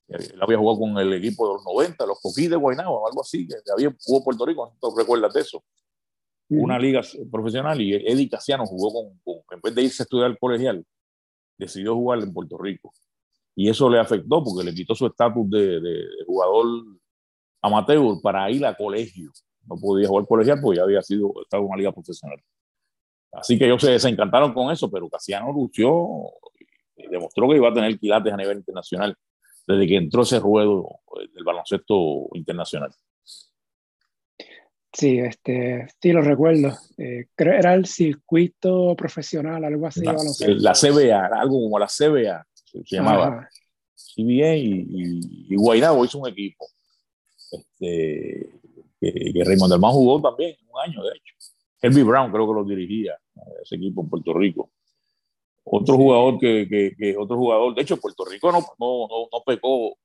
[0.08, 3.48] Él había jugado con el equipo de los 90, los Coquí de Guaynabo, algo así,
[3.48, 5.63] que había jugado Puerto Rico, no recuerdas de eso.
[6.50, 8.93] Una liga profesional y Eddie Casiano jugó
[9.26, 10.86] con, en vez de irse a estudiar al colegial,
[11.58, 12.93] decidió jugar en Puerto Rico.
[13.54, 16.86] Y eso le afectó porque le quitó su estatus de, de, jugador
[17.62, 19.32] amateur para ir a colegio
[19.67, 22.41] no podía jugar colegial porque ya había sido, estado en una liga profesional.
[23.34, 26.08] Así que ellos se desencantaron con eso, pero Casiano lució
[26.96, 29.15] y demostró que iba a tener quilates a nivel internacional
[29.67, 31.01] desde que entró ese ruedo
[31.34, 32.91] del baloncesto internacional.
[34.93, 36.73] Sí, este, sí lo recuerdo.
[36.97, 40.03] Eh, creo era el circuito profesional, algo así.
[40.03, 43.47] La, la CBA, algo como la CBA, se, llamaba.
[44.15, 46.65] CBA y, y, y Guaynabo hizo un equipo.
[47.51, 48.60] Este,
[48.99, 51.36] que, que Raymond Delman jugó también un año, de hecho.
[51.82, 53.19] Herbie Brown creo que lo dirigía,
[53.62, 54.71] ese equipo en Puerto Rico.
[55.69, 59.97] Otro jugador que, que, otro jugador, de hecho, Puerto Rico no, no, no, pecó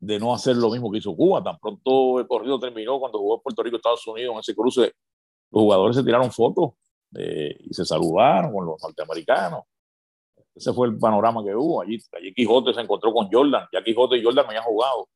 [0.00, 1.42] de no hacer lo mismo que hizo Cuba.
[1.42, 4.94] Tan pronto el corrido terminó cuando jugó Puerto Rico Estados Unidos en ese cruce,
[5.50, 6.70] los jugadores se tiraron fotos
[7.16, 9.64] eh, y se saludaron con los norteamericanos.
[10.54, 11.82] Ese fue el panorama que hubo.
[11.82, 13.66] Allí, allí Quijote se encontró con Jordan.
[13.72, 15.08] Ya Quijote y Jordan habían jugado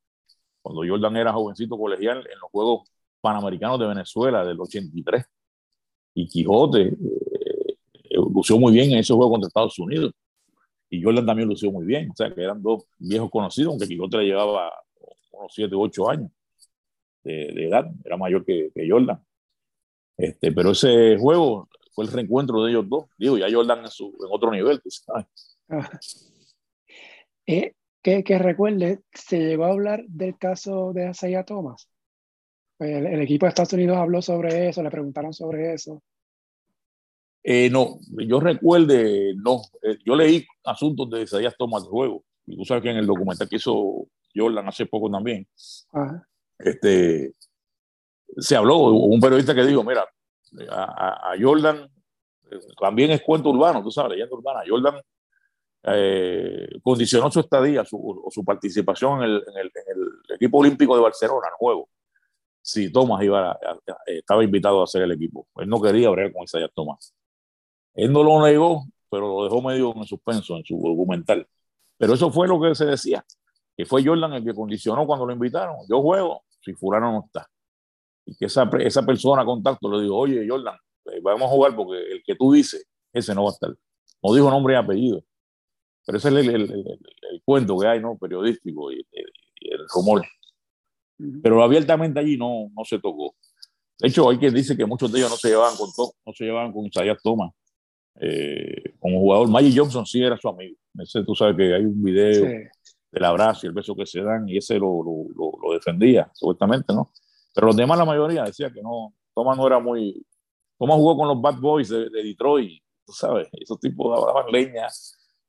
[0.61, 2.91] cuando Jordan era jovencito colegial en los Juegos
[3.23, 5.25] Panamericanos de Venezuela del 83.
[6.15, 6.95] Y Quijote
[8.23, 10.13] lució muy bien en ese juego contra Estados Unidos.
[10.91, 12.11] Y Jordan también lució muy bien.
[12.11, 14.73] O sea, que eran dos viejos conocidos, aunque Quijote le llevaba
[15.33, 16.31] unos 7 u 8 años
[17.23, 17.87] de, edad.
[18.05, 19.23] Era mayor que, Jordan.
[20.17, 23.07] Este, pero ese juego fue el reencuentro de ellos dos.
[23.19, 24.81] Digo, ya Jordan en, su, en otro nivel,
[25.15, 25.27] ah.
[27.47, 31.89] eh, que, que, recuerde, se llegó a hablar del caso de Isaiah Thomas.
[32.79, 36.03] El, equipo de Estados Unidos habló sobre eso, le preguntaron sobre eso.
[37.51, 39.63] Eh, no, yo recuerde, no.
[39.81, 42.23] Eh, yo leí asuntos de Isaías Thomas de juego.
[42.45, 44.07] Y tú sabes que en el documental que hizo
[44.37, 45.49] Jordan hace poco también,
[46.59, 47.35] este,
[48.37, 50.07] se habló, un periodista que dijo, mira,
[50.71, 51.91] a, Jordan
[52.51, 54.61] eh, también es cuento urbano, tú sabes, leyenda urbana.
[54.69, 55.01] Jordan
[56.83, 61.01] condicionó su estadía, su, su participación en el, en, el, en el, equipo olímpico de
[61.01, 61.89] Barcelona, en juego
[62.61, 63.59] si Thomas iba
[64.05, 65.49] estaba invitado a hacer el equipo.
[65.57, 67.15] Él no quería hablar con Isaiah Thomas.
[67.99, 71.47] Él no lo negó, pero lo dejó medio en suspenso en su documental.
[71.97, 73.25] Pero eso fue lo que se decía,
[73.77, 75.77] que fue Jordan el que condicionó cuando lo invitaron.
[75.89, 77.49] Yo juego si fulano no está.
[78.25, 81.99] Y que esa, esa persona contacto le dijo, oye Jordan, eh, vamos a jugar porque
[82.13, 83.75] el que tú dices, ese no va a estar.
[84.23, 85.23] No dijo nombre y apellido.
[86.07, 88.17] Pero ese es el, el, cuento que hay, ¿no?
[88.17, 89.07] Periodístico y,
[89.61, 90.25] y el rumor
[91.43, 93.35] pero abiertamente allí no, no se tocó.
[93.99, 95.91] De hecho, hay quien dice que muchos de ellos no se llevaban con,
[96.25, 97.53] no se llevaban con Isaiah Thomas
[98.21, 99.49] eh, como jugador.
[99.49, 100.77] Magic Johnson sí era su amigo.
[100.99, 102.45] Ese, tú sabes que hay un video
[103.11, 106.93] del abrazo y el beso que se dan y ese lo, lo, lo, defendía, supuestamente,
[106.93, 107.13] ¿no?
[107.55, 110.25] Pero los demás, la mayoría, decía que no, Thomas no era muy...
[110.79, 114.87] Thomas jugó con los Bad Boys de, Detroit, tú sabes, esos tipos daban leña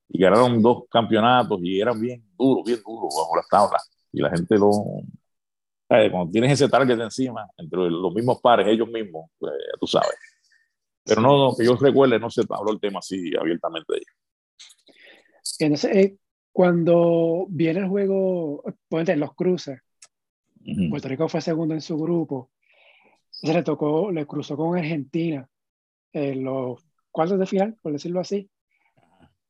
[0.07, 3.91] y ganaron dos campeonatos y eran bien duros, bien duros bajo las tablas.
[4.11, 4.71] Y la gente lo,
[5.87, 10.15] cuando tienes ese target encima, entre los mismos pares, ellos mismos, pues, tú sabes.
[11.09, 14.01] Pero no, que yo recuerde, no se habló el tema así abiertamente de
[15.59, 16.17] Entonces, eh,
[16.51, 19.79] cuando viene el juego, ponte los cruces,
[20.89, 22.51] Puerto Rico fue segundo en su grupo,
[23.29, 25.49] se le tocó, le cruzó con Argentina
[26.13, 28.49] en los cuartos de final, por decirlo así.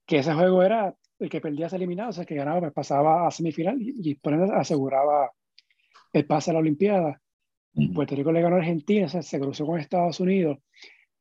[0.05, 2.73] que ese juego era el que perdía se eliminado, o sea, el que ganaba pues,
[2.73, 5.31] pasaba a semifinal y, y por eso aseguraba
[6.13, 7.21] el pase a la Olimpiada.
[7.93, 10.57] Puerto Rico le ganó a Argentina, o sea, se cruzó con Estados Unidos.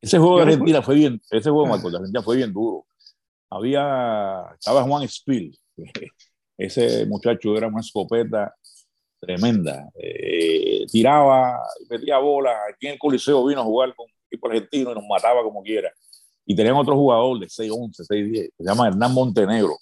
[0.01, 2.87] Ese juego de Argentina fue bien, ese juego Marco, de Argentina fue bien duro.
[3.51, 5.59] Había, estaba Juan Spill,
[6.59, 8.55] ese muchacho era una escopeta
[9.21, 9.89] tremenda.
[9.95, 12.57] Eh, tiraba, metía bola.
[12.71, 15.93] Aquí en el Coliseo vino a jugar con equipo argentino y nos mataba como quiera.
[16.45, 19.77] Y tenían otro jugador de 6'11, 6'10, que se llama Hernán Montenegro,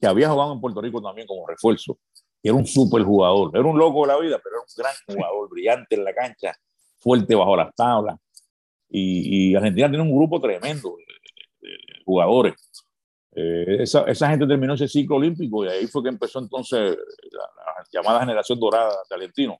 [0.00, 1.98] que había jugado en Puerto Rico también como refuerzo.
[2.42, 3.50] Era un súper jugador.
[3.54, 6.56] Era un loco de la vida, pero era un gran jugador, brillante en la cancha,
[6.98, 8.16] fuerte bajo las tablas.
[8.90, 10.96] Y, Argentina tiene un grupo tremendo
[11.60, 11.68] de,
[12.04, 12.54] jugadores.
[13.32, 16.96] Eh, esa, esa, gente terminó ese ciclo olímpico y ahí fue que empezó entonces
[17.30, 17.48] la,
[17.92, 19.58] llamada generación dorada de argentinos.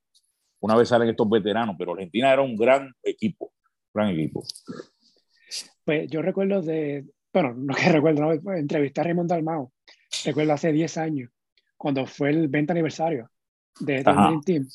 [0.60, 3.52] Una vez salen estos veteranos, pero Argentina era un gran equipo,
[3.94, 4.42] gran equipo.
[5.84, 8.52] Pues yo recuerdo de, bueno, no que recuerdo, ¿no?
[8.54, 9.72] entrevisté a Raymond Dalmao,
[10.24, 11.30] recuerdo hace 10 años,
[11.76, 13.30] cuando fue el 20 aniversario
[13.80, 14.68] de, Dream Team.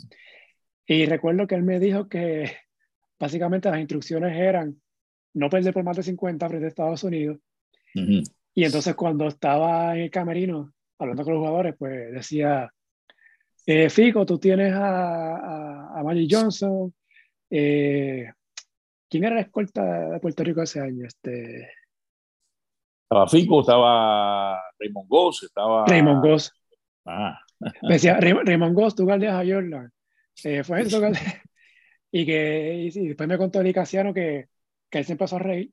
[0.85, 2.51] Y recuerdo que él me dijo que
[3.19, 4.79] básicamente las instrucciones eran
[5.33, 7.39] no perder por más de 50 frente a Estados Unidos.
[7.95, 12.71] Y entonces cuando estaba en el camerino hablando con los jugadores, pues decía,
[13.65, 16.93] eh, Fico, tú tienes a, a, Magic Johnson.
[17.49, 18.29] Eh,
[19.09, 21.05] ¿Quién era la escolta de Puerto Rico ese año?
[21.05, 21.69] Este...
[23.03, 25.85] Estaba Fico, estaba Raymond Goss, estaba...
[25.85, 26.51] Raymond Goss.
[27.05, 27.39] Ah.
[27.81, 29.91] decía, Raymond Goss, tú galdeas a Jordan.
[30.43, 30.99] Eh, fue eso,
[32.15, 34.47] y que y, después me contó Eli Casiano que,
[34.89, 35.71] que él se empezó a reír.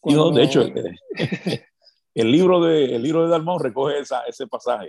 [0.00, 0.32] Cuando...
[0.32, 0.66] de hecho,
[2.14, 4.88] el libro de, el libro de Dalmón recoge esa, ese pasaje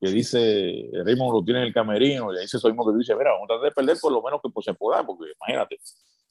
[0.00, 3.30] que dice, Raymond lo tiene en el camerino, y ahí se mismo que dice, mira,
[3.30, 5.78] vamos a tratar de perder por lo menos que pues, se pueda, porque imagínate,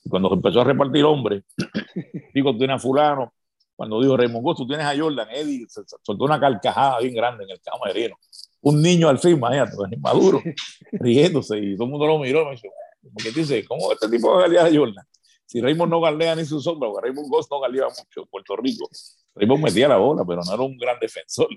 [0.09, 1.43] cuando empezó a repartir hombres,
[2.35, 3.33] digo, tú tienes a fulano,
[3.75, 7.51] cuando dijo Raymond Goss, tú tienes a Jordan, Eddie soltó una carcajada bien grande en
[7.51, 8.15] el camerino.
[8.61, 10.43] Un niño al fin, imagínate, maduro,
[10.91, 12.69] riéndose, y todo el mundo lo miró, me dice,
[13.11, 15.05] porque dice, ¿cómo este tipo va a a Jordan?
[15.45, 18.55] Si Raymond no galea ni su sombra, porque Raymond Goss no galeaba mucho en Puerto
[18.55, 18.89] Rico.
[19.35, 21.49] Raymond metía la bola, pero no era un gran defensor.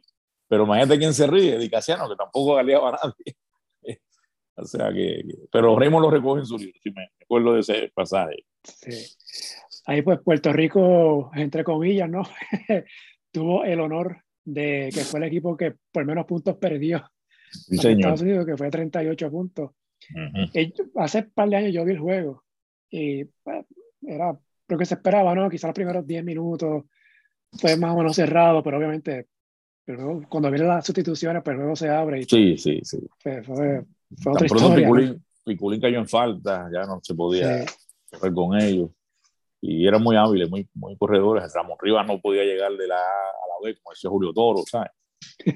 [0.48, 3.36] Pero imagínate quién se ríe, Di Casiano, que tampoco galeaba a nadie.
[4.56, 7.92] o sea que, pero Raymond lo recoge en su libro, si me acuerdo de ese
[7.94, 8.44] pasaje.
[8.62, 9.06] Sí.
[9.86, 12.22] Ahí pues Puerto Rico, entre comillas, ¿no?
[13.32, 17.08] Tuvo el honor de que fue el equipo que por menos puntos perdió.
[17.50, 19.70] Sí, Estados Unidos, que fue 38 puntos.
[20.96, 22.44] Hace un par de años yo vi el juego
[22.90, 23.64] y pues,
[24.02, 24.38] era
[24.68, 25.48] lo que se esperaba, ¿no?
[25.48, 26.84] Quizás los primeros 10 minutos
[27.52, 29.28] fue más o menos cerrado, pero obviamente
[29.86, 32.20] pero cuando vienen las sustituciones, pues luego se abre.
[32.20, 32.98] Y sí, sí, sí.
[33.20, 33.84] Fue, fue,
[34.26, 35.16] otra historia.
[35.44, 37.64] Piculín, cayó en falta, ya no se podía
[38.10, 38.90] correr con ellos.
[39.60, 41.52] Y eran muy hábiles, muy, muy corredores.
[41.54, 44.64] Ramos Rivas no podía llegar de la A a la B, como decía Julio Toro,
[44.68, 44.90] ¿sabes?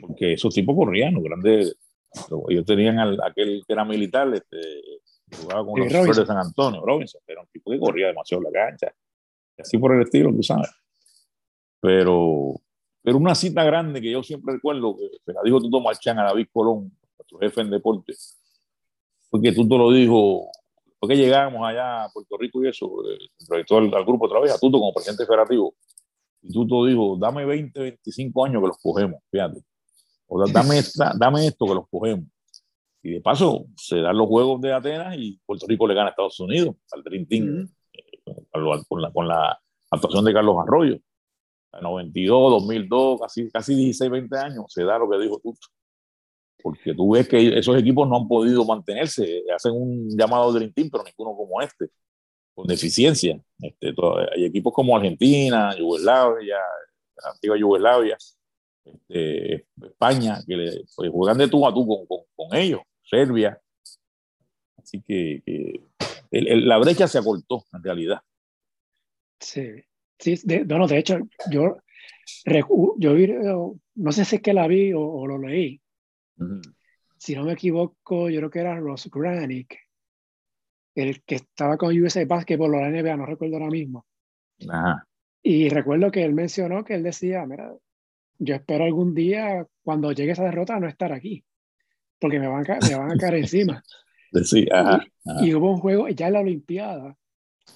[0.01, 1.77] Porque esos tipos corrían, los grandes.
[2.49, 4.59] Ellos tenían al, aquel que era militar, este,
[5.41, 6.25] jugaba con los Robinson.
[6.25, 8.93] de San Antonio, Robinson, era un tipo que corría demasiado la cancha.
[9.57, 10.71] Y así por el estilo, tú sabes.
[11.81, 12.61] Pero
[13.03, 16.25] pero una cita grande que yo siempre recuerdo, que se la dijo Tuto Marchán a
[16.25, 18.15] David Colón, nuestro jefe en deporte,
[19.31, 20.51] fue que Tuto lo dijo,
[20.99, 22.91] porque llegamos allá a Puerto Rico y eso,
[23.39, 25.75] entrevistó al, al, grupo otra vez, a Tuto como presidente federativo,
[26.43, 29.63] y Tuto dijo, dame 20, 25 años que los cogemos, fíjate.
[30.33, 32.27] O dame, esta, dame esto que los cogemos.
[33.03, 36.11] Y de paso, se dan los Juegos de Atenas y Puerto Rico le gana a
[36.11, 38.21] Estados Unidos, al Dream Team, eh,
[38.89, 40.99] con, la, con la actuación de Carlos Arroyo.
[41.81, 45.57] 92, 2002, casi, casi 16, 20 años, se da lo que dijo tú.
[46.63, 50.91] Porque tú ves que esos equipos no han podido mantenerse, hacen un llamado Dream Team,
[50.93, 51.89] pero ninguno como este,
[52.55, 53.41] con deficiencia.
[53.59, 53.95] Este,
[54.33, 56.59] hay equipos como Argentina, Yugoslavia,
[57.33, 58.17] antigua Yugoslavia,
[58.85, 63.61] este, España, que le, pues, juegan de tú a tú con, con, con ellos, Serbia.
[64.77, 65.83] Así que, que
[66.31, 68.21] el, la brecha se acortó en realidad.
[69.39, 69.83] Sí,
[70.21, 71.19] Sí, de, bueno, de hecho,
[71.51, 71.79] yo,
[72.99, 75.81] yo no sé si es que la vi o, lo leí.
[77.17, 79.79] Si no me equivoco, yo creo que era Ross Granick,
[80.95, 84.07] el que estaba con USA Basketball o la NBA, no recuerdo ahora mismo.
[85.43, 87.73] Y recuerdo que él mencionó que él decía, mira,
[88.41, 91.45] yo espero algún día cuando llegue esa derrota no estar aquí,
[92.19, 93.83] porque me van a, me van a caer encima.
[94.45, 94.67] Sí,
[95.43, 97.17] Y, hubo un juego ya en la Olimpiada,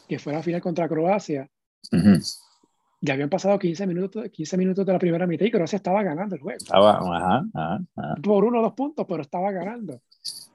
[0.08, 1.48] que fue la final contra Croacia,
[3.00, 6.36] ya habían pasado 15 minutos, 15 minutos de la primera mitad y Croacia estaba ganando
[6.36, 6.56] el juego.
[6.56, 7.80] Estaba, ajá,
[8.22, 10.00] Por uno o dos puntos, pero estaba ganando.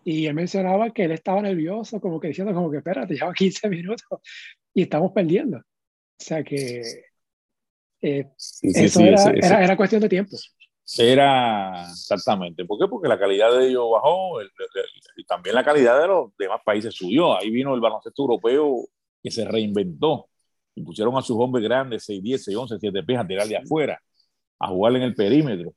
[0.03, 3.69] Y él mencionaba que él estaba nervioso, como que diciendo, como que espérate, lleva 15
[3.69, 4.19] minutos
[4.73, 5.57] y estamos perdiendo.
[5.57, 5.63] O
[6.17, 7.08] sea que.
[8.01, 8.29] Eh,
[8.61, 10.37] eso era, era, era, cuestión de tiempo.
[10.97, 12.65] Era exactamente.
[12.65, 12.87] ¿Por qué?
[12.87, 17.37] Porque la calidad de ellos bajó y también la calidad de los demás países subió.
[17.37, 18.87] Ahí vino el baloncesto europeo
[19.21, 20.29] que se reinventó
[20.73, 23.57] y pusieron a sus hombres grandes, 6, 10, 6, 11, 7 pies a tirar de
[23.57, 24.01] afuera,
[24.59, 25.73] a jugar en el perímetro.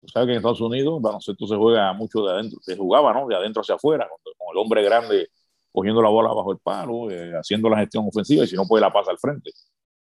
[0.00, 3.14] Tú sabes que en Estados Unidos el baloncesto se juega mucho de adentro, se jugaba,
[3.14, 3.26] ¿no?
[3.28, 5.28] De adentro hacia afuera, con, el hombre grande
[5.70, 8.82] cogiendo la bola bajo el palo, eh, haciendo la gestión ofensiva y si no puede
[8.82, 9.50] la pasa al frente.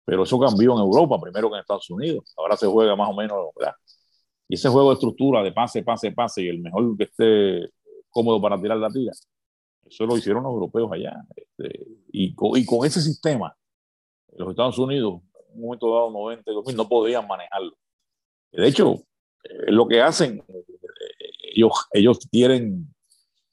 [0.07, 2.33] Pero eso cambió en Europa, primero que en Estados Unidos.
[2.39, 3.75] Ahora se juega más o menos, ¿verdad?
[4.49, 7.71] Y ese juego de estructura de pase, pase, pase y el mejor que esté
[8.09, 9.13] cómodo para tirar la tira,
[9.85, 11.15] eso lo hicieron los europeos allá.
[11.35, 13.57] Este, y, con, y, con, ese sistema,
[14.37, 17.77] los Estados Unidos, en un momento dado, 90, 2000, no podían manejarlo.
[18.53, 18.95] De hecho,
[19.43, 20.43] es lo que hacen.
[21.55, 22.95] Ellos, ellos quieren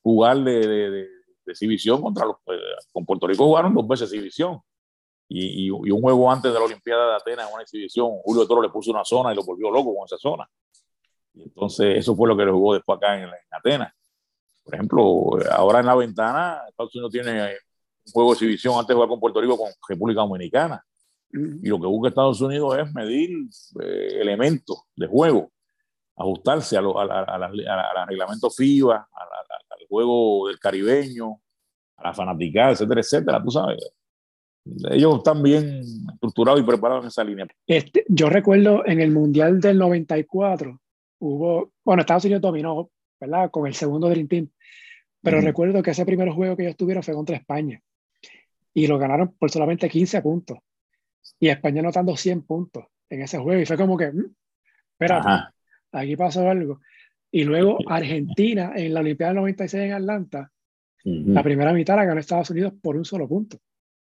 [0.01, 1.07] jugar de, de, de,
[1.47, 2.37] exhibición contra los.
[2.47, 2.59] Eh,
[2.91, 4.59] con Puerto Rico jugaron dos veces exhibición.
[5.35, 8.45] Y, y, y, un juego antes de la Olimpiada de Atenas, en una exhibición, Julio
[8.47, 10.47] Toro le puso una zona y lo volvió loco con esa zona.
[11.33, 13.91] Y entonces eso fue lo que le jugó después acá en, Atenas.
[14.63, 15.01] Por ejemplo,
[15.49, 19.19] ahora en la ventana, Estados Unidos tiene un juego de exhibición antes de jugar con
[19.19, 20.85] Puerto Rico con República Dominicana.
[21.31, 23.31] Y lo que busca Estados Unidos es medir
[23.81, 25.51] eh, elementos de juego,
[26.15, 31.41] ajustarse a, lo, a, a, a reglamento FIBA, al juego del caribeño,
[31.97, 33.43] a la fanaticada, etcétera, etcétera.
[33.43, 33.79] Tú sabes,
[34.91, 35.81] ellos están bien
[36.13, 37.47] estructurados y preparados en esa línea.
[37.67, 40.79] Este, yo recuerdo en el Mundial del 94,
[41.19, 42.89] hubo, bueno, Estados Unidos dominó,
[43.19, 43.51] ¿verdad?
[43.51, 44.49] Con el segundo Dream Team.
[45.21, 47.81] Pero recuerdo que ese primer juego que ellos tuvieron fue contra España.
[48.73, 50.57] Y lo ganaron por solamente 15 puntos.
[51.39, 53.61] Y España anotando 100 puntos en ese juego.
[53.61, 54.25] Y fue como que, mm,
[54.91, 55.53] espera,
[55.93, 56.81] aquí pasó algo.
[57.31, 60.51] Y luego Argentina en la Olimpiada del 96 en Atlanta,
[61.05, 63.57] la primera mitad la ganó Estados Unidos por un solo punto.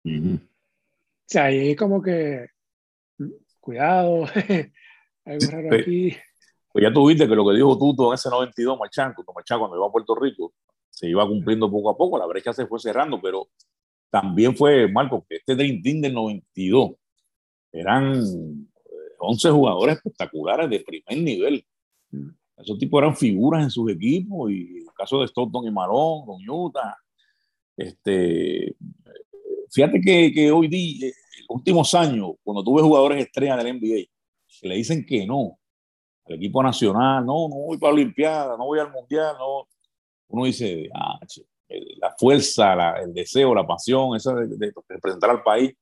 [0.07, 2.47] O sea, ahí como que,
[3.17, 4.25] mm, cuidado,
[5.25, 6.15] algo raro aquí.
[6.71, 9.87] Pues ya tuviste que lo que dijo Tuto en ese 92, Machanco, Machanco cuando iba
[9.87, 10.53] a Puerto Rico,
[10.89, 13.49] se iba cumpliendo poco a poco, la brecha se fue cerrando, pero
[14.09, 16.91] también fue, Marco, que este Dream Team del 92
[17.71, 18.23] eran
[19.19, 21.65] 11 jugadores espectaculares de primer nivel.
[22.55, 26.49] Esos tipos eran figuras en sus equipos, y el caso de Stockton y Malone, con
[26.49, 26.97] Utah.
[27.75, 28.75] Este,
[29.71, 31.13] fíjate que, que hoy día, en
[31.47, 34.09] los últimos años, cuando tuve jugadores estrellas del NBA,
[34.63, 35.57] le dicen que no,
[36.25, 39.67] al equipo nacional, no, no voy para la Olimpiada, no voy al Mundial, no.
[40.29, 41.19] Uno dice, ah,
[41.99, 45.73] la fuerza, el deseo, la pasión, esa de, representar al país.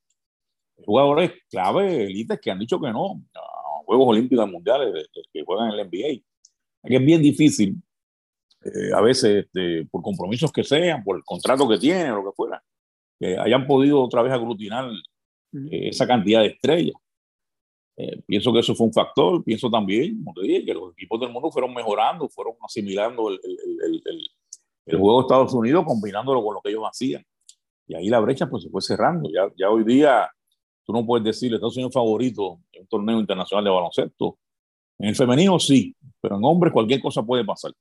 [0.86, 5.80] Jugadores clave, élites que han dicho que no, a Juegos Olímpicos Mundiales que juegan en
[5.80, 6.22] el NBA.
[6.84, 7.82] que es bien difícil,
[8.64, 12.36] eh, a veces este, por compromisos que sean, por el contrato que tienen, lo que
[12.36, 12.62] fuera,
[13.20, 14.90] que hayan podido otra vez aglutinar
[15.54, 16.96] eh, esa cantidad de estrellas.
[17.98, 19.44] Eh, pienso que eso fue un factor.
[19.44, 23.40] Pienso también, como te dije, que los equipos del mundo fueron mejorando, fueron asimilando el,
[23.44, 24.22] el, el,
[24.86, 27.24] el, juego de Estados Unidos, combinándolo con lo que ellos hacían.
[27.88, 29.30] Y ahí la brecha pues se fue cerrando.
[29.34, 30.30] Ya, ya hoy día
[30.84, 34.38] tú no puedes decir Estados Unidos favorito en un torneo internacional de baloncesto.
[34.98, 37.72] En el femenino sí, pero en hombres cualquier cosa puede pasar.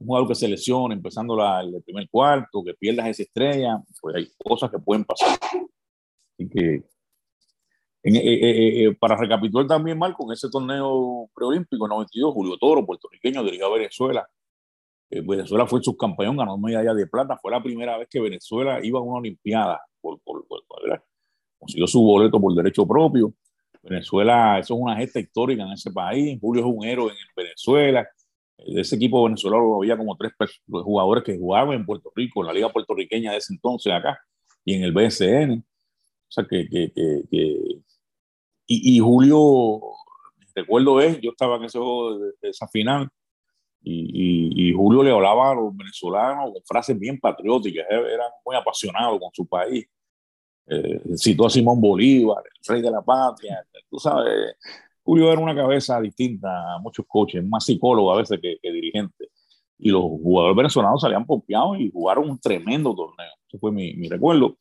[0.00, 4.16] Un jugador que se lesiona empezando la, el primer cuarto, que pierdas esa estrella, pues
[4.16, 5.38] hay cosas que pueden pasar.
[5.42, 6.84] Así que
[8.02, 12.86] en, eh, eh, eh, para recapitular también, mal con ese torneo preolímpico 92, Julio Toro,
[12.86, 14.28] puertorriqueño, dirigió a Venezuela.
[15.10, 17.36] Venezuela fue subcampeón, ganó medalla de plata.
[17.42, 19.80] Fue la primera vez que Venezuela iba a una Olimpiada.
[20.00, 20.46] Por, por,
[21.58, 23.34] consiguió su boleto por derecho propio.
[23.82, 26.38] Venezuela, eso es una gesta histórica en ese país.
[26.40, 28.08] Julio es un héroe en Venezuela.
[28.66, 30.32] De ese equipo venezolano había como tres
[30.68, 34.18] jugadores que jugaban en Puerto Rico, en la Liga Puertorriqueña de ese entonces acá,
[34.64, 35.64] y en el BSN.
[36.30, 37.82] O sea, que, que, que,
[38.66, 39.80] y, Julio,
[40.54, 43.08] recuerdo es, yo estaba en ese juego de, esa final,
[43.82, 49.30] y, Julio le hablaba a los venezolanos con frases bien patrióticas, era muy apasionado con
[49.32, 49.86] su país.
[50.66, 53.66] Eh, citó a Simón Bolívar, el rey de la patria.
[53.90, 54.54] Tú sabes,
[55.02, 59.28] Julio era una cabeza distinta a muchos coaches, más psicólogo a veces que, dirigente.
[59.78, 63.32] Y los jugadores venezolanos salían pompeados y jugaron un tremendo torneo.
[63.48, 64.56] Ese fue mi, mi recuerdo.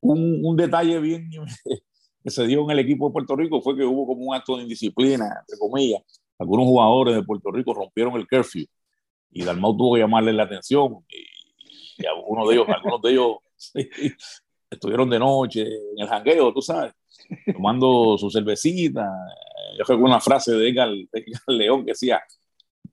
[0.00, 1.30] Un, un, detalle bien
[2.24, 4.56] que se dio en el equipo de Puerto Rico fue que hubo como un acto
[4.56, 6.02] de indisciplina, entre comillas.
[6.38, 8.64] Algunos jugadores de Puerto Rico rompieron el curfew
[9.32, 13.36] y Dalmau tuvo que llamarle la atención y, algunos de ellos, algunos de ellos
[14.70, 16.92] estuvieron de noche en el jangueo, tú sabes,
[17.52, 19.06] tomando su cervecita.
[19.76, 20.88] Yo recuerdo una frase de Edgar,
[21.46, 22.22] León que decía,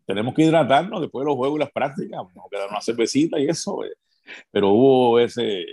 [0.05, 3.47] tenemos que hidratarnos después de los juegos y las prácticas, vamos a una cervecita y
[3.47, 3.83] eso.
[3.83, 3.93] Eh".
[4.51, 5.65] Pero hubo ese,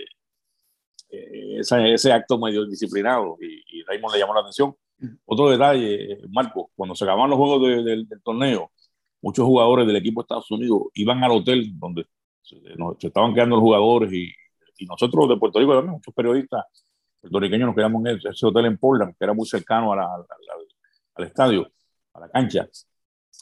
[1.09, 4.75] ese, ese acto medio disciplinado y, y Raymond le llamó la atención.
[5.25, 8.71] Otro detalle, Marco, cuando se acababan los juegos del torneo,
[9.21, 12.05] muchos jugadores del equipo de Estados Unidos iban al hotel donde
[12.41, 12.57] se,
[12.99, 14.31] estaban quedando los jugadores y,
[14.77, 16.63] y, nosotros de Puerto Rico también, muchos periodistas
[17.25, 19.93] puertorriqueños nos quedamos en ese, hotel en Portland, que era muy cercano
[21.15, 21.71] al estadio,
[22.13, 22.67] a la cancha.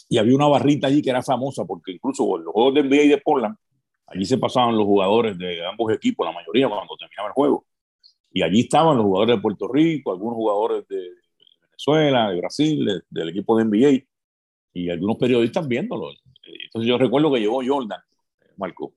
[0.10, 3.08] Y había una barrita allí que era famosa porque incluso los juegos de NBA y
[3.10, 3.56] de Portland,
[4.08, 7.66] allí se pasaban los jugadores de ambos equipos, la mayoría cuando terminaba el juego.
[8.32, 11.10] Y allí estaban los jugadores de Puerto Rico, algunos jugadores de
[11.62, 14.06] Venezuela, de Brasil, del equipo de NBA
[14.74, 16.10] y algunos periodistas viéndolo.
[16.66, 18.02] Entonces yo recuerdo que llegó Jordan,
[18.58, 18.94] Marco,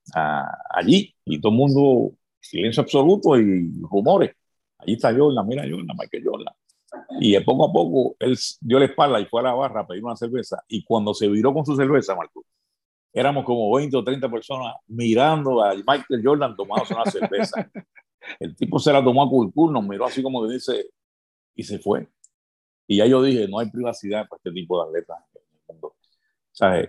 [0.70, 4.32] allí y todo el mundo, silencio absoluto y rumores.
[4.78, 6.54] Allí está Jordan, mira Jordan, Michael Jordan.
[7.20, 10.04] Y poco a poco él dio la espalda y fue a la barra a pedir
[10.04, 10.62] una cerveza.
[10.68, 12.44] Y cuando se viró con su cerveza, Marco,
[13.12, 17.70] éramos como 20 o 30 personas mirando a Michael Jordan tomándose una cerveza.
[18.40, 20.86] El tipo se la tomó a Culcur, nos miró así como que dice,
[21.54, 22.08] y se fue.
[22.86, 25.18] Y ya yo dije, no hay privacidad para este tipo de atletas
[26.56, 26.88] sea, eh,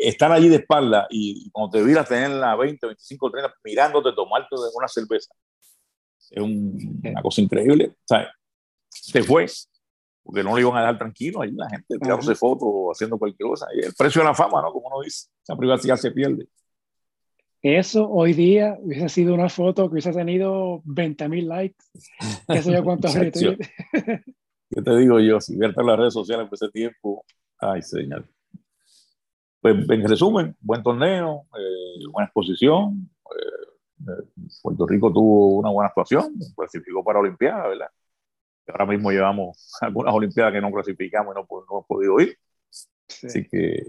[0.00, 4.54] estar allí de espalda y cuando te miras tener la 20, 25, 30 mirándote tomarte
[4.74, 5.34] una cerveza
[6.30, 7.94] es una cosa increíble.
[8.94, 9.46] Se fue
[10.22, 13.66] porque no le iban a dejar tranquilo ahí la gente tirándose fotos haciendo cualquier cosa.
[13.76, 14.72] Y el precio de la fama, ¿no?
[14.72, 16.48] Como uno dice, esa privacidad se pierde.
[17.60, 21.84] Eso hoy día hubiese sido una foto que hubiese tenido 20 mil likes.
[22.48, 23.14] Eso yo cuántos
[24.70, 25.40] ¿Qué te digo yo?
[25.40, 27.24] Si verte en las redes sociales por ese tiempo,
[27.58, 28.26] Ay, señor.
[29.60, 33.10] Pues en resumen, buen torneo, eh, buena exposición.
[33.24, 37.88] Eh, eh, Puerto Rico tuvo una buena actuación, clasificó para Olimpiada, ¿verdad?
[38.66, 42.36] Ahora mismo llevamos algunas Olimpiadas que no clasificamos y no, hemos podido ir.
[43.08, 43.82] Así que,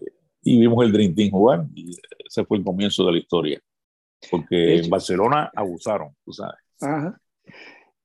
[0.44, 1.92] y vimos el Dream Team jugar y
[2.26, 3.62] ese fue el comienzo de la historia.
[4.30, 6.60] Porque en Barcelona abusaron, tú sabes.
[6.82, 7.20] Ajá.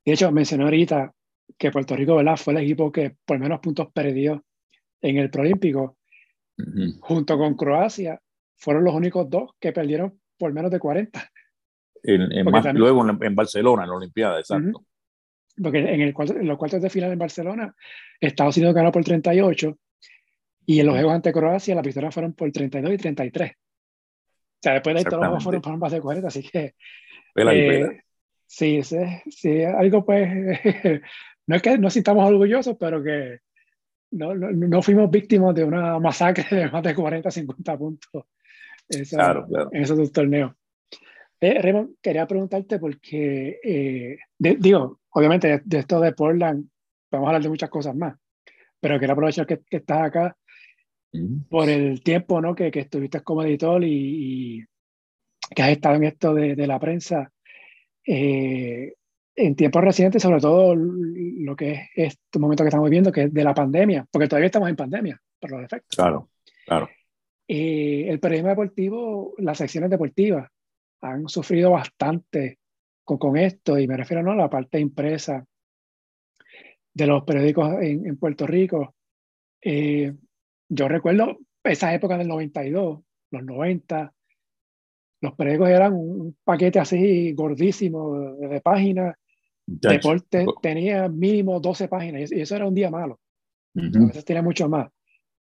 [0.04, 1.12] De hecho, mencioné ahorita
[1.58, 2.36] que Puerto Rico, ¿verdad?
[2.36, 4.44] Fue el equipo que por menos puntos perdió
[5.00, 5.96] en el Proolímpico,
[7.00, 8.20] junto con Croacia,
[8.56, 11.30] fueron los únicos dos que perdieron por menos de 40.
[12.02, 12.44] En,
[12.74, 14.84] luego en, Barcelona, en la Olimpiada, exacto.
[15.62, 17.74] Porque en, el, los cuartos de final en Barcelona,
[18.20, 19.78] Estados Unidos ganó por 38
[20.66, 23.50] y en los juegos ante Croacia las victorias fueron por 32 y 33.
[23.50, 23.54] O
[24.62, 26.74] sea, después de ahí todos los fueron por más de 40, así que...
[27.36, 28.00] Eh,
[28.46, 28.98] sí, sí,
[29.30, 30.28] sí, algo pues...
[31.46, 33.38] no es que nos sintamos orgullosos, pero que
[34.12, 38.24] no, no, no, fuimos víctimas de una masacre de más de 40, 50 puntos
[39.10, 39.70] claro, claro.
[39.72, 40.52] en esos dos torneos.
[41.40, 46.66] Eh, Raymond, quería preguntarte porque, eh, digo, obviamente de, esto de Portland
[47.10, 48.16] vamos a hablar de muchas cosas más,
[48.78, 50.36] pero quiero aprovechar que, que estás acá
[51.48, 52.54] por el tiempo ¿no?
[52.54, 54.64] que, que estuviste como editor y, y,
[55.54, 57.32] que has estado en esto de, de la prensa.
[58.06, 58.94] Eh,
[59.36, 63.34] en tiempos recientes, sobre todo lo que es este momento que estamos viviendo, que es
[63.34, 65.96] de la pandemia, porque todavía estamos en pandemia, por los efectos.
[65.96, 66.30] Claro,
[66.66, 66.88] claro.
[67.48, 70.48] Eh, el periodismo deportivo, las secciones deportivas
[71.00, 72.58] han sufrido bastante
[73.10, 74.32] con, con, esto, y me refiero ¿no?
[74.32, 75.44] a la parte impresa
[76.94, 78.94] de los periódicos en, en Puerto Rico.
[79.60, 80.14] Eh,
[80.68, 83.00] yo recuerdo esa época del 92,
[83.32, 84.12] los 90,
[85.22, 89.16] los periódicos eran un paquete así gordísimo de, páginas.
[89.66, 93.20] Deporte tenía mínimo 12 páginas y eso era un día malo.
[93.76, 94.88] A veces tenía mucho más.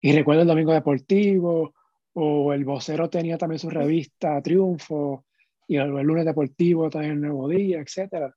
[0.00, 1.74] Y recuerdo el Domingo Deportivo
[2.14, 5.24] o el Vocero tenía también su revista Triunfo
[5.70, 8.34] y el, Lunes Deportivo también el Nuevo Día, etc.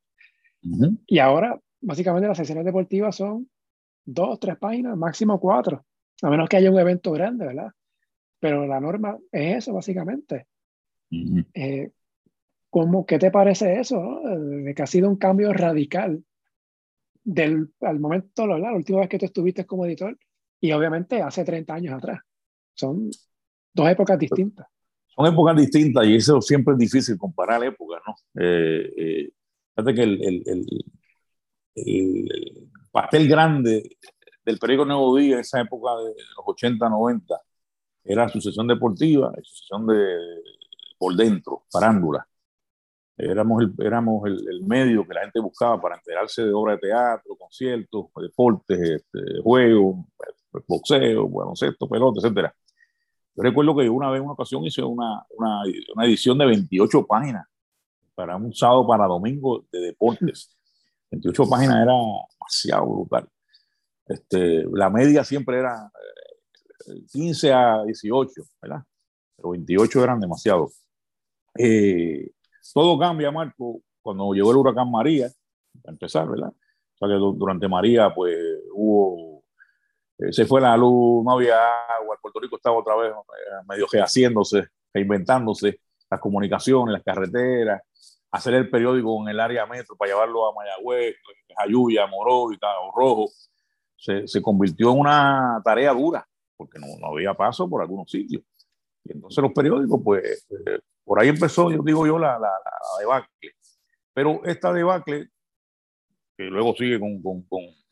[1.08, 3.50] Y ahora, básicamente, las sesiones deportivas son
[4.06, 5.84] dos, tres páginas, máximo cuatro,
[6.22, 7.72] a menos que haya un evento grande, ¿verdad?
[8.40, 10.46] Pero la norma es eso, básicamente.
[11.56, 11.90] Eh,
[12.70, 14.22] ¿cómo, ¿Qué te parece eso?
[14.24, 16.24] De que ha sido un cambio radical
[17.24, 20.16] del al momento, la última vez que tú estuviste como editor
[20.62, 22.20] y obviamente hace 30 años atrás.
[22.76, 23.10] Son
[23.74, 24.68] dos épocas distintas.
[25.16, 28.16] Son épocas distintas y eso siempre es difícil comparar épocas, ¿no?
[28.42, 29.30] Eh, eh,
[29.76, 30.66] fíjate que el, el, el,
[31.76, 33.98] el, pastel grande
[34.46, 37.42] del periódico Nuevo Día en esa época de los 80, 90
[38.04, 40.18] era sucesión deportiva, sucesión de
[40.98, 42.26] por dentro, parándula.
[43.18, 47.36] Éramos, el, éramos el, medio que la gente buscaba para enterarse de obras de teatro,
[47.36, 50.06] conciertos, deportes, este, juegos,
[50.68, 52.52] boxeo, baloncesto, pelota, etc.
[53.36, 55.62] Yo recuerdo que una vez, una ocasión, hice una, una,
[55.96, 57.48] una, edición de 28 páginas
[58.14, 60.56] para un sábado para domingo de deportes.
[61.12, 61.94] 28 páginas era
[62.32, 63.28] demasiado brutal.
[64.06, 65.92] Este, la media siempre era
[67.12, 68.84] 15 eh, a 18, ¿verdad?
[69.36, 70.84] Pero 28 eran demasiados.
[71.58, 72.32] Eh,
[72.74, 75.30] todo cambia, Marco, cuando llegó el huracán María,
[75.82, 76.50] para empezar, ¿verdad?
[76.50, 78.36] O sea que durante María, pues
[78.74, 79.33] hubo,
[80.32, 81.58] se fue la luz, no había
[82.00, 83.12] agua, Puerto Rico estaba otra vez
[83.68, 87.82] medio rehaciéndose, reinventándose, las comunicaciones, las carreteras,
[88.32, 91.16] hacer el periódico en el área metro para llevarlo a Mayagüez,
[91.56, 93.32] Jayuya, Morovi, Cabo Rojo,
[93.96, 98.44] se, se, convirtió en una tarea dura, porque no, no, había paso por algunos sitios.
[99.04, 103.00] Y entonces los periódicos, pues, eh, por ahí empezó, yo digo yo, la, la, la,
[103.00, 103.52] debacle.
[104.14, 105.30] Pero esta debacle,
[106.36, 107.83] que luego sigue con, con, con eh,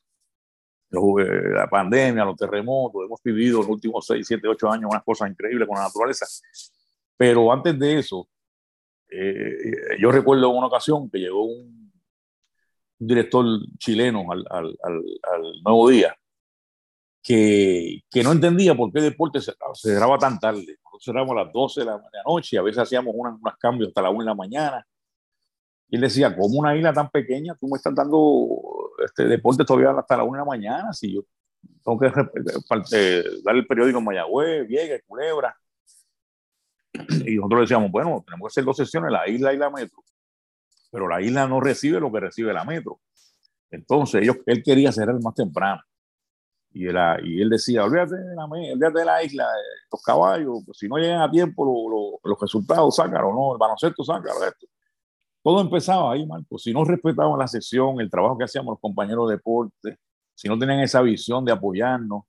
[0.91, 5.29] la pandemia, los terremotos, hemos vivido en los últimos 6, 7, 8 años unas cosas
[5.29, 6.25] increíbles con la naturaleza.
[7.17, 8.27] Pero antes de eso,
[9.09, 11.81] eh, yo recuerdo una ocasión que llegó un,
[13.01, 13.45] director
[13.79, 16.15] chileno al, al, al, al, Nuevo Día
[17.23, 20.77] que, que, no entendía por qué deporte se, cerraba tan tarde.
[20.83, 24.09] Nosotros cerramos a las 12 de la, noche, a veces hacíamos unos, cambios hasta la
[24.09, 24.87] 1 de la mañana.
[25.89, 28.19] Y él decía, ¿cómo una isla tan pequeña tú me estás dando
[29.03, 30.93] este deporte todavía hasta la 1 de la mañana?
[30.93, 31.21] Si yo
[31.83, 32.09] tengo que
[33.43, 35.55] dar el periódico en Mayagüez, Vieques, Culebra.
[37.25, 40.03] Y nosotros decíamos, bueno, tenemos que hacer dos sesiones, la isla y la metro.
[40.91, 42.99] Pero la isla no recibe lo que recibe la metro.
[43.69, 45.81] Entonces, ellos, él quería cerrar más temprano.
[46.73, 49.47] Y él, y él decía, olvídate de, la, olvídate de la isla,
[49.91, 54.03] los caballos, pues si no llegan a tiempo lo, los resultados, sácalo, no, el baloncesto,
[54.03, 54.67] sácalo, esto.
[55.43, 56.57] Todo empezaba ahí, Marco.
[56.57, 59.97] Si no respetaban la sesión, el trabajo que hacíamos los compañeros de deporte,
[60.35, 62.23] si no tenían esa visión de apoyarnos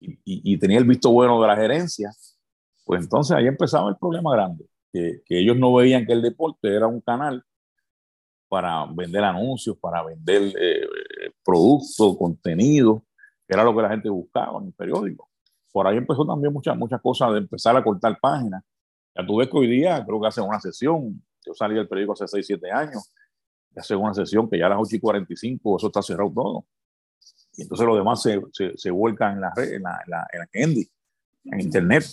[0.00, 2.10] y, y, tenía el visto bueno de la gerencia,
[2.84, 6.74] pues entonces ahí empezaba el problema grande, que, que, ellos no veían que el deporte
[6.74, 7.42] era un canal
[8.48, 10.86] para vender anuncios, para vender eh,
[11.44, 13.02] productos, contenido,
[13.46, 15.28] que era lo que la gente buscaba en el periódico.
[15.72, 18.62] Por ahí empezó también muchas, muchas cosas de empezar a cortar páginas.
[19.14, 22.12] Ya tú ves que hoy día, creo que hacen una sesión, yo salí del periódico
[22.14, 23.12] hace 6, 7 años,
[23.74, 26.64] y hacen una sesión que ya a las 8 y 45 eso está cerrado todo.
[27.56, 30.26] Y entonces los demás se, se, se vuelcan en la red, en la, en la,
[30.32, 30.90] en la Candy,
[31.44, 32.04] en Internet.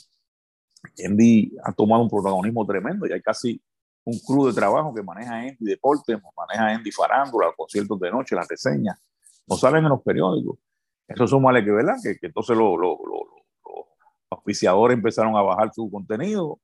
[1.05, 3.61] Andy ha tomado un protagonismo tremendo y hay casi
[4.05, 8.35] un crew de trabajo que maneja Andy Deportes, maneja Andy Farándula, los conciertos de noche,
[8.35, 8.99] las reseñas,
[9.47, 10.59] no salen en los periódicos.
[11.07, 11.95] Eso súmale que, ¿verdad?
[12.01, 13.23] Que, que entonces los lo, lo,
[13.65, 13.87] lo,
[14.29, 16.59] auspiciadores empezaron a bajar su contenido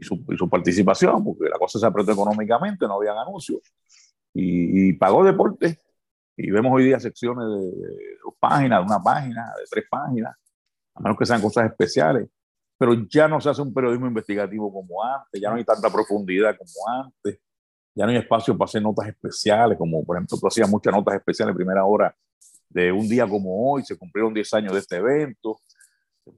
[0.00, 3.60] y su, y su, participación, porque la cosa se apretó económicamente, no habían anuncios.
[4.32, 5.80] Y, y pagó deporte.
[6.36, 10.34] Y vemos hoy día secciones de, de dos páginas, de una página, de tres páginas,
[10.94, 12.28] a menos que sean cosas especiales
[12.80, 16.56] pero ya no se hace un periodismo investigativo como antes, ya no hay tanta profundidad
[16.56, 17.38] como antes,
[17.94, 21.16] ya no hay espacio para hacer notas especiales, como por ejemplo tú hacías muchas notas
[21.16, 22.16] especiales en primera hora
[22.70, 25.60] de un día como hoy, se cumplieron 10 años de este evento,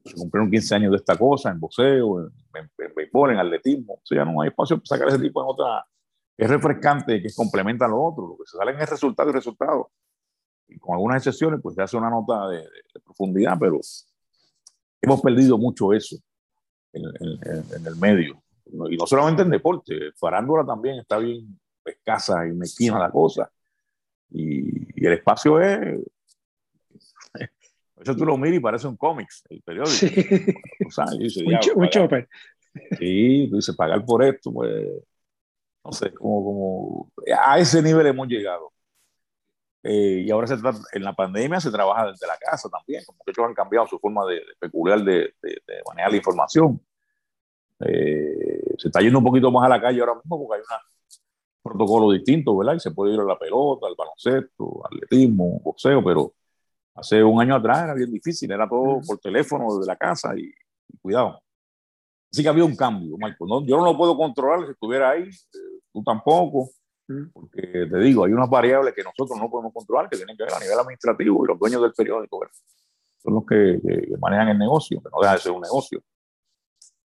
[0.04, 3.94] se cumplieron 15 años de esta cosa, en boxeo, en, en, en béisbol, en atletismo,
[3.94, 5.84] o sea, ya no hay espacio para sacar ese tipo de notas,
[6.36, 9.90] es refrescante, que complementa lo otro, lo que se sale es resultado y resultado.
[10.68, 13.80] Y con algunas excepciones, pues se hace una nota de, de, profundidad, pero
[15.00, 16.16] hemos perdido mucho eso
[16.92, 18.42] en, en, en, el medio.
[18.90, 23.50] Y no solamente en deporte, farándula también está bien escasa y mezquina la cosa.
[24.30, 26.00] Y, y el espacio es.
[28.02, 29.96] Eso tú lo miras y parece un cómics, el periódico.
[29.96, 30.54] Sí.
[30.86, 32.28] O sea, dice, un, un chopper.
[32.98, 34.88] Sí, tú dices, pagar por esto, pues.
[35.84, 37.12] No sé, como, como.
[37.44, 38.72] A ese nivel hemos llegado.
[39.82, 43.18] Eh, y ahora se trata, en la pandemia se trabaja desde la casa también, como
[43.24, 46.80] que ellos han cambiado su forma de, de peculiar de, de, de, manejar la información.
[47.80, 51.72] Eh, se está yendo un poquito más a la calle ahora mismo porque hay un
[51.72, 52.74] protocolo distinto, ¿verdad?
[52.74, 56.32] Y se puede ir a la pelota, al baloncesto, atletismo, boxeo, pero
[56.94, 60.52] hace un año atrás era bien difícil, era todo por teléfono desde la casa y,
[60.88, 61.40] y cuidado.
[62.30, 63.48] Así que había un cambio, Michael.
[63.48, 63.66] ¿no?
[63.66, 66.70] Yo no lo puedo controlar si estuviera ahí, eh, tú tampoco
[67.32, 70.54] porque te digo, hay unas variables que nosotros no podemos controlar, que tienen que ver
[70.54, 72.54] a nivel administrativo y los dueños del periódico ¿verdad?
[73.18, 76.00] son los que, que, manejan el negocio, que no deja de ser un negocio.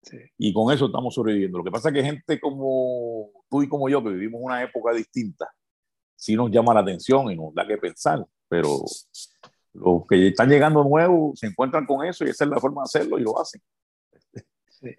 [0.02, 0.18] Sí.
[0.38, 1.58] Y con eso estamos sobreviviendo.
[1.58, 4.92] Lo que pasa es que gente como tú y como yo, que vivimos una época
[4.92, 5.50] distinta,
[6.16, 8.80] sí nos llama la atención y nos da que pensar, pero
[9.78, 12.84] los que están llegando nuevos se encuentran con eso y esa es la forma de
[12.84, 13.60] hacerlo y lo hacen.
[14.68, 14.94] Sí.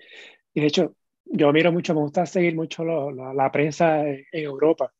[0.53, 4.25] Y de hecho, yo miro mucho, me gusta seguir mucho lo, la, la, prensa en,
[4.31, 4.91] en, Europa.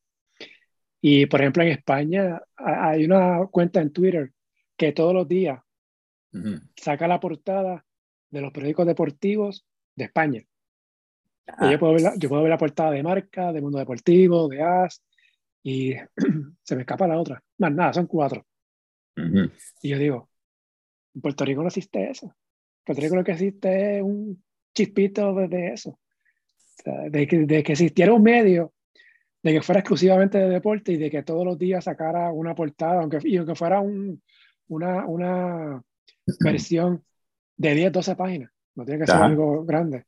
[1.02, 4.32] Y por ejemplo, en España hay una cuenta en Twitter
[4.78, 5.60] que todos los días
[6.34, 6.62] uh -huh.
[6.76, 7.86] saca la portada
[8.30, 9.66] de los periódicos deportivos
[9.96, 10.44] de España.
[11.48, 11.72] Ah.
[11.72, 14.62] Yo, puedo ver la, yo puedo ver la portada de Marca, de Mundo Deportivo, de
[14.62, 15.04] AS,
[15.64, 15.94] y
[16.64, 17.44] se me escapa la otra.
[17.58, 18.46] Más nada, son cuatro.
[19.18, 19.52] Uh -huh.
[19.82, 20.30] Y yo digo,
[21.16, 22.28] en Puerto Rico no existe eso.
[22.28, 24.44] En Puerto Rico lo que existe es un
[24.74, 26.00] chispito de eso
[26.86, 28.74] de que, de que existiera un medio,
[29.42, 33.02] de que fuera exclusivamente de deporte y de que todos los días sacara una portada,
[33.02, 34.22] aunque, y aunque fuera un,
[34.68, 35.82] una, una
[36.40, 37.04] versión
[37.56, 38.52] de 10, 12 páginas.
[38.76, 40.06] No tiene que ser algo grande.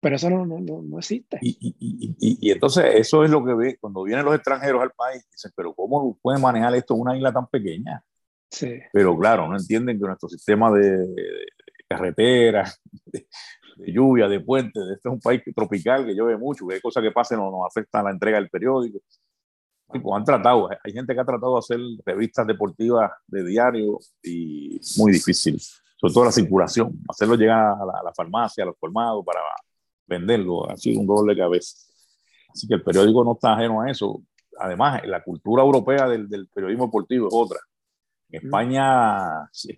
[0.00, 1.38] Pero eso no, no, no existe.
[1.40, 4.90] Y, y, y, y, entonces eso es lo que ve cuando vienen los extranjeros al
[4.90, 5.24] país.
[5.30, 8.02] Dicen, pero ¿cómo pueden manejar esto en una isla tan pequeña?
[8.52, 8.80] Sí.
[8.92, 11.46] Pero claro, no entienden que nuestro sistema de, de
[11.88, 13.26] carreteras, de,
[13.78, 17.10] lluvia, de puentes, este es un país tropical que llueve mucho, que hay cosas que
[17.10, 19.00] pasen no nos afectan la entrega del periódico.
[19.86, 24.80] Pues han tratado, hay gente que ha tratado de hacer revistas deportivas de diario y
[24.96, 28.76] muy difícil, sobre todo la circulación, hacerlo llegar a la, a la farmacia, a los
[28.78, 29.40] colmados para
[30.06, 31.76] venderlo, ha sido un de cabeza.
[32.50, 34.22] Así que el periódico no está ajeno a eso.
[34.58, 37.58] Además, la cultura europea del, del periodismo deportivo es otra.
[38.32, 39.74] En España, si,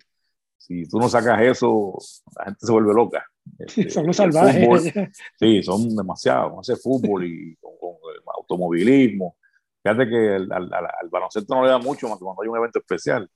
[0.57, 1.93] si, tú no sacas eso,
[2.37, 3.25] la gente se vuelve loca.
[3.59, 4.65] Este, son los salvajes.
[4.65, 6.53] Fútbol, sí, son demasiados.
[6.59, 7.95] Hace fútbol y con, con
[8.35, 9.37] automovilismo.
[9.83, 12.57] Fíjate que al, al, al, baloncesto no le da mucho más que cuando hay un
[12.57, 13.29] evento especial.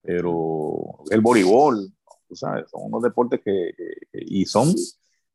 [0.00, 1.92] Pero el voleibol,
[2.26, 4.74] tú sabes, son unos deportes que, que y son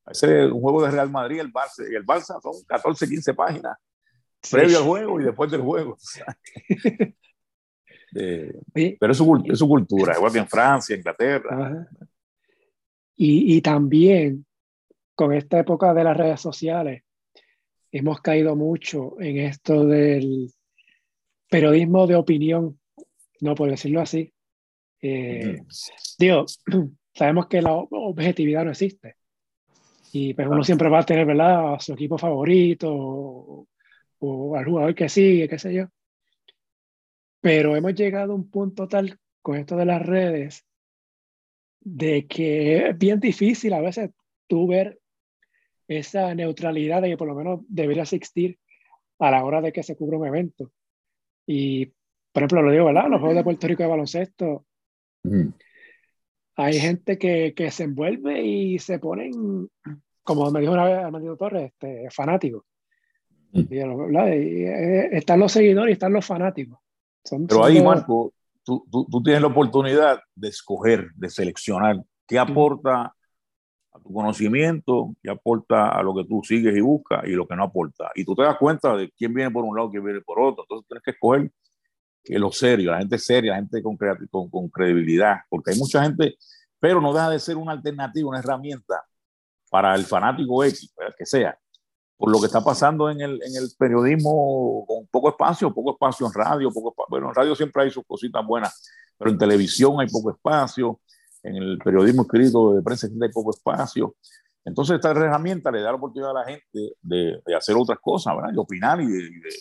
[0.09, 3.77] ese es un juego de Real Madrid, el Barça, el Barça son 14, 15 páginas
[4.49, 5.97] previo al juego y después del juego.
[8.11, 11.87] pero es su, es su, cultura, igual que en Francia, Inglaterra.
[13.15, 14.45] Y, y, también
[15.13, 17.03] con esta época de las redes sociales,
[17.91, 20.51] hemos caído mucho en esto del
[21.49, 22.79] periodismo de opinión,
[23.41, 24.31] no por decirlo así.
[25.01, 25.61] Eh,
[26.17, 26.45] Digo,
[27.13, 29.15] sabemos que la objetividad no existe.
[30.11, 34.95] Y pues uno siempre va a tener, ¿verdad?, a su equipo favorito o, al jugador
[34.95, 35.85] que sigue, qué sé yo.
[37.41, 40.65] Pero hemos llegado a un punto tal con esto de las redes
[41.81, 44.11] de que es bien difícil a veces
[44.47, 44.99] tú ver
[45.87, 48.59] esa neutralidad de que por lo menos debería existir
[49.19, 50.71] a la hora de que se cubra un evento.
[51.45, 51.87] Y,
[52.31, 53.09] por ejemplo, lo digo, ¿verdad?
[53.09, 54.65] Los Juegos de Puerto Rico de baloncesto,
[56.55, 59.69] hay gente que, que, se envuelve y se ponen,
[60.23, 62.65] como me dijo una vez Armando Torres, este, fanáticos.
[63.51, 63.61] Mm.
[63.69, 66.79] Y, eh, están los seguidores y están los fanáticos.
[67.23, 72.39] Son, Pero ahí, Marco, tú, tú, tú, tienes la oportunidad de escoger, de seleccionar qué
[72.39, 73.13] aporta
[73.91, 77.55] a tu conocimiento, qué aporta a lo que tú sigues y buscas y lo que
[77.55, 78.11] no aporta.
[78.15, 80.63] Y tú te das cuenta de quién viene por un lado, quién viene por otro.
[80.63, 81.51] Entonces tienes que escoger
[82.23, 86.03] que lo serio, la gente seria, la gente con, con, con, credibilidad, porque hay mucha
[86.03, 86.37] gente,
[86.79, 89.03] pero no deja de ser una alternativa, una herramienta
[89.69, 91.57] para el fanático X, que sea,
[92.19, 93.39] por lo que está pasando en el,
[93.77, 98.03] periodismo con poco espacio, poco espacio en radio, poco bueno, en radio siempre hay sus
[98.05, 100.99] cositas buenas, pero en televisión hay poco espacio,
[101.43, 104.17] en el periodismo escrito de prensa hay poco espacio.
[104.65, 108.51] Entonces esta herramienta le da la oportunidad a la gente de, hacer otras cosas, ¿verdad?
[108.51, 109.51] de opinar y de,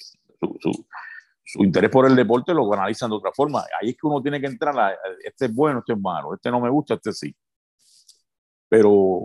[0.40, 0.86] su, su,
[1.44, 3.64] su interés por el deporte lo analizan de otra forma.
[3.80, 6.60] Ahí es que uno tiene que entrar, este es bueno, este es malo, este no
[6.60, 7.36] me gusta, este sí.
[8.68, 9.24] Pero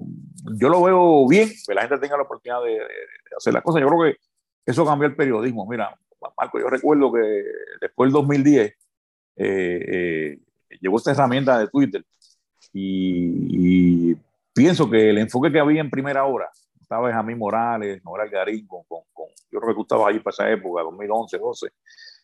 [0.55, 3.81] yo lo veo bien, que la gente tenga la oportunidad de, de hacer las cosas.
[3.81, 4.17] Yo creo que
[4.65, 5.65] eso cambió el periodismo.
[5.67, 5.97] Mira,
[6.37, 7.43] Marco, yo recuerdo que
[7.81, 8.75] después del 2010 eh,
[9.37, 10.39] eh,
[10.79, 12.05] llegó esta herramienta de Twitter
[12.71, 14.17] y, y,
[14.53, 18.83] pienso que el enfoque que había en primera hora, estaba Jamín Morales, Noel Garín, con,
[18.83, 21.67] con, con, yo creo que tú estabas ahí para esa época, 2011, 12,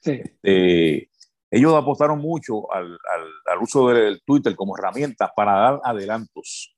[0.02, 0.22] Sí.
[0.44, 1.10] Eh,
[1.52, 6.74] ellos apostaron mucho al, al, al, uso del Twitter como herramienta para dar adelantos.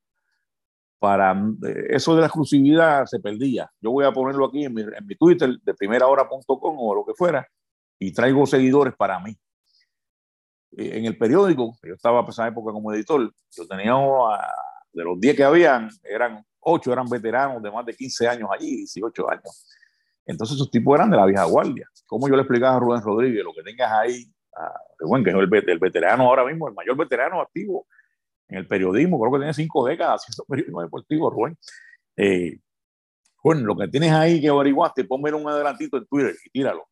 [1.02, 3.72] Para eh, eso de la exclusividad se perdía.
[3.82, 7.16] Yo voy a ponerlo aquí en mi, en mi Twitter de primerahora.com o lo que
[7.16, 7.48] fuera
[7.98, 9.36] y traigo seguidores para mí.
[10.78, 13.96] Eh, en el periódico, yo estaba en esa época como editor, yo tenía
[14.94, 18.76] de los 10 que habían, eran 8 eran veteranos de más de 15 años allí,
[18.78, 19.66] 18 años
[20.26, 21.88] entonces esos tipos eran de la vieja guardia.
[22.06, 24.26] Como yo le explicaba a Rubén Rodríguez, lo que tengas ahí,
[24.56, 27.88] a Rubén, que es el, el, veterano ahora mismo, el mayor veterano activo
[28.52, 31.58] en el periodismo, creo que tiene cinco décadas haciendo periodismo deportivo, Rubén.
[32.18, 32.60] Eh,
[33.44, 36.86] lo que tienes ahí que averiguaste, ponme un adelantito en Twitter y tíralo.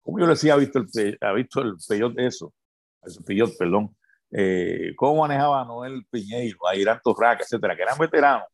[0.00, 2.54] Como yo le decía, ha visto el, ha visto el peyot eso,
[3.02, 3.94] el peyot, perdón,
[4.30, 8.46] eh, cómo manejaba Noel Piñeiro, a Irán Torraca, etcétera, que eran veteranos,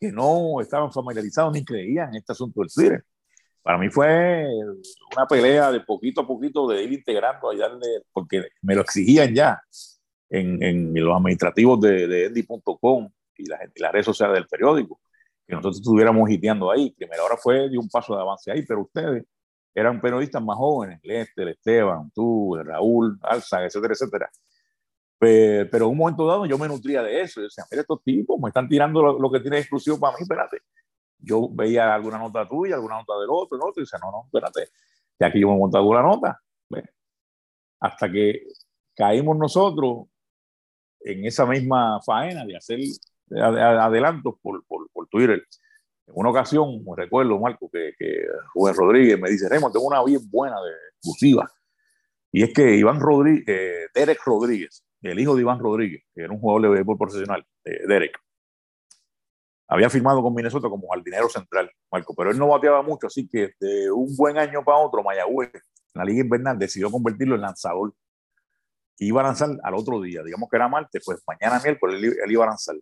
[0.00, 3.04] que no estaban familiarizados ni creían en este asunto del Twitter.
[3.62, 4.46] Para mí fue
[5.14, 7.68] una pelea de poquito a poquito de ir integrando, allá
[8.12, 9.60] porque me lo exigían ya
[10.30, 15.00] en, en los administrativos de, de Endy.com y las, las redes sociales del periódico,
[15.46, 16.90] que nosotros estuviéramos hiteando ahí.
[16.90, 19.24] Primero ahora fue de un paso de avance ahí, pero ustedes
[19.74, 24.30] eran periodistas más jóvenes, Lester, Esteban, tú, Raúl, Alza, etcétera, etcétera.
[25.18, 27.40] Pero, en un momento dado yo me nutría de eso.
[27.40, 30.22] Yo decía, mira, estos tipos me están tirando lo, lo que tiene exclusivo para mí,
[30.22, 30.58] espérate
[31.18, 33.72] yo veía alguna nota tuya, alguna nota del otro, ¿no?
[33.74, 34.70] Y dice, no, no, espérate,
[35.18, 36.40] ya que yo me he montado una nota.
[37.78, 38.46] Hasta que
[38.94, 40.06] caímos nosotros
[41.06, 42.80] en esa misma faena de hacer
[43.30, 45.42] adelantos por, por, por Twitter.
[46.06, 50.20] En una ocasión, recuerdo, Marco, que, que Rubén Rodríguez me dice, Remo, tengo una bien
[50.30, 51.50] buena de exclusiva.
[52.32, 56.32] Y es que Iván Rodríguez, eh, Derek Rodríguez, el hijo de Iván Rodríguez, que era
[56.32, 58.18] un jugador de béisbol profesional, eh, Derek,
[59.68, 63.54] había firmado con Minnesota como jardinero central, Marco, pero él no bateaba mucho, así que
[63.58, 65.50] de un buen año para otro, Mayagüez,
[65.94, 67.92] la Liga Invernal, decidió convertirlo en lanzador.
[68.98, 72.32] Iba a lanzar al otro día, digamos que era martes, pues mañana miércoles él, él
[72.32, 72.76] iba a lanzar.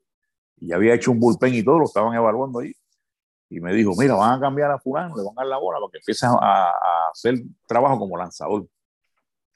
[0.59, 2.73] Y había hecho un bullpen y todo, lo estaban evaluando ahí
[3.55, 5.79] y me dijo, mira, van a cambiar a fulano, le van a dar la bola
[5.79, 6.73] para que empiece a,
[7.13, 7.37] hacer
[7.69, 8.67] trabajo como lanzador.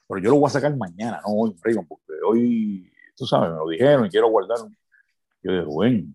[0.07, 1.55] Pero yo lo voy a sacar mañana, no hoy,
[1.87, 4.57] porque hoy, tú sabes, me lo dijeron y quiero guardar.
[5.43, 6.13] Yo dije, bueno,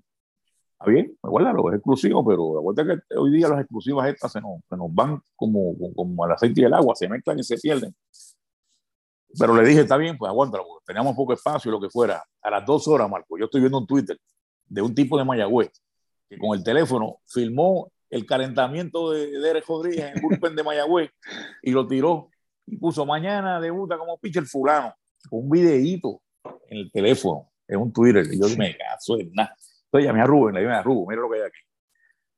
[0.73, 4.33] está bien, me guárdalo, es exclusivo, pero la vuelta que hoy día las exclusivas estas
[4.33, 7.45] se nos, se nos van como, como el aceite y el agua, se mezclan y
[7.45, 7.95] se pierden.
[9.39, 12.23] Pero le dije, está bien, pues aguántalo, teníamos poco espacio y lo que fuera.
[12.43, 14.19] A las dos horas, Marco, yo estoy viendo un Twitter
[14.67, 15.71] de un tipo de Mayagüez
[16.29, 21.11] que con el teléfono filmó el calentamiento de Derek Rodríguez en el bullpen de Mayagüez
[21.63, 22.31] y lo tiró
[22.67, 24.95] y puso mañana debuta como pitcher fulano
[25.31, 26.23] un videíto
[26.69, 28.27] en el teléfono, en un Twitter.
[28.31, 29.55] Y yo me caso en nada.
[29.87, 31.59] Entonces llamé a Rubén, le dije a Rubén, mira lo que hay aquí.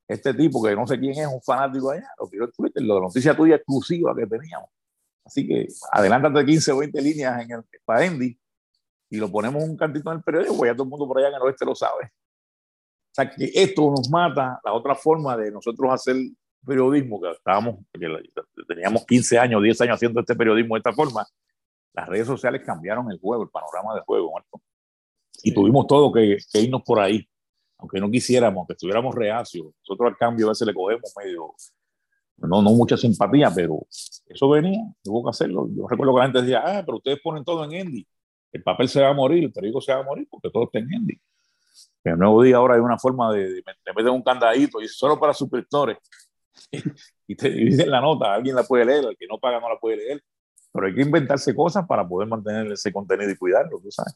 [0.09, 3.01] Este tipo que no sé quién es, un fanático allá, lo tiró en Twitter, la
[3.01, 4.71] noticia tuya exclusiva que teníamos.
[5.27, 8.39] Así que adelántate 15 o 20 líneas en el para Andy
[9.11, 11.29] y lo ponemos un cantito en el periódico, pues ya todo el mundo por allá
[11.29, 12.11] en el oeste lo sabe
[13.17, 16.17] sea, que esto nos mata la otra forma de nosotros hacer
[16.65, 21.27] periodismo, que estábamos, que teníamos 15 años, 10 años haciendo este periodismo de esta forma.
[21.95, 24.61] Las redes sociales cambiaron el juego, el panorama del juego, Marco.
[25.43, 27.27] Y tuvimos todo que, irnos por ahí,
[27.79, 29.67] aunque no quisiéramos, que estuviéramos reacios.
[29.81, 31.55] Nosotros al cambio a veces le cogemos medio,
[32.39, 33.87] no, no mucha simpatía, pero
[34.27, 35.69] eso venía, tuvo que hacerlo.
[35.71, 38.07] Yo recuerdo que la gente decía, ah, pero ustedes ponen todo en Endy.
[38.53, 40.79] El papel se va a morir, el periódico se va a morir porque todo está
[40.79, 41.21] en Endy.
[42.05, 43.63] En el nuevo día ahora hay una forma de, de,
[43.95, 45.99] meter un candadito y solo para suscriptores.
[47.27, 49.79] y te dividen la nota, alguien la puede leer, el que no paga no la
[49.79, 50.23] puede leer.
[50.73, 54.15] Pero hay que inventarse cosas para poder mantener ese contenido y cuidarlo, tú sabes.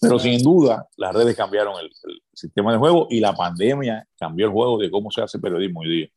[0.00, 1.90] Pero sin duda, las redes cambiaron el,
[2.32, 5.88] sistema de juego y la pandemia cambió el juego de cómo se hace periodismo hoy
[5.88, 6.08] día.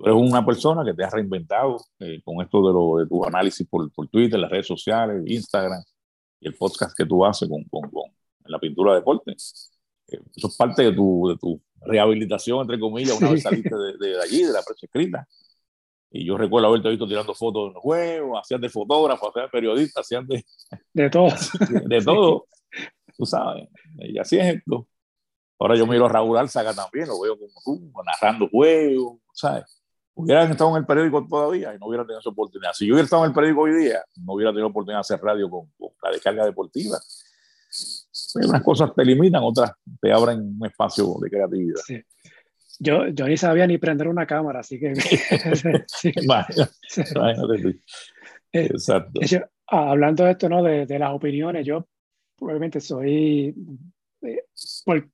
[0.00, 3.22] Tú eres una persona que te has reinventado eh, con esto de, lo, de tu
[3.24, 5.82] análisis por, por, Twitter, las redes sociales, Instagram
[6.40, 8.10] y el podcast que tú haces con, con, con
[8.46, 9.70] la pintura de deportes
[10.36, 14.20] eso es parte de tu, de tu rehabilitación, entre comillas, una vez saliste de, de,
[14.20, 15.28] allí, de la prensa escrita.
[16.10, 19.50] Y yo recuerdo haberte visto tirando fotos en los juegos, hacías de fotógrafo, hacías de
[19.50, 20.44] periodista, hacías de...
[20.92, 21.28] De todo.
[21.86, 22.48] De, todo,
[23.16, 23.68] tú sabes.
[23.98, 24.88] Y así es esto.
[25.58, 29.79] Ahora yo miro a Raúl Alzaga también, lo veo como tú, narrando juegos, ¿sabes?
[30.14, 32.72] Hubieran estado en el periódico todavía y no hubieran tenido esa oportunidad.
[32.74, 35.20] Si yo hubiera estado en el periódico hoy día, no hubiera tenido oportunidad de hacer
[35.20, 36.98] radio con, con la descarga deportiva
[38.34, 41.80] unas cosas te limitan, otras te abren un espacio de creatividad.
[42.78, 44.92] Yo, yo ni sabía ni prender una cámara, así que...
[48.52, 49.20] Eh, Exacto.
[49.68, 50.60] hablando de esto, ¿no?
[50.60, 51.86] De, de, las opiniones, yo
[52.36, 53.54] probablemente soy...
[54.22, 54.42] Eh,
[54.84, 55.08] por,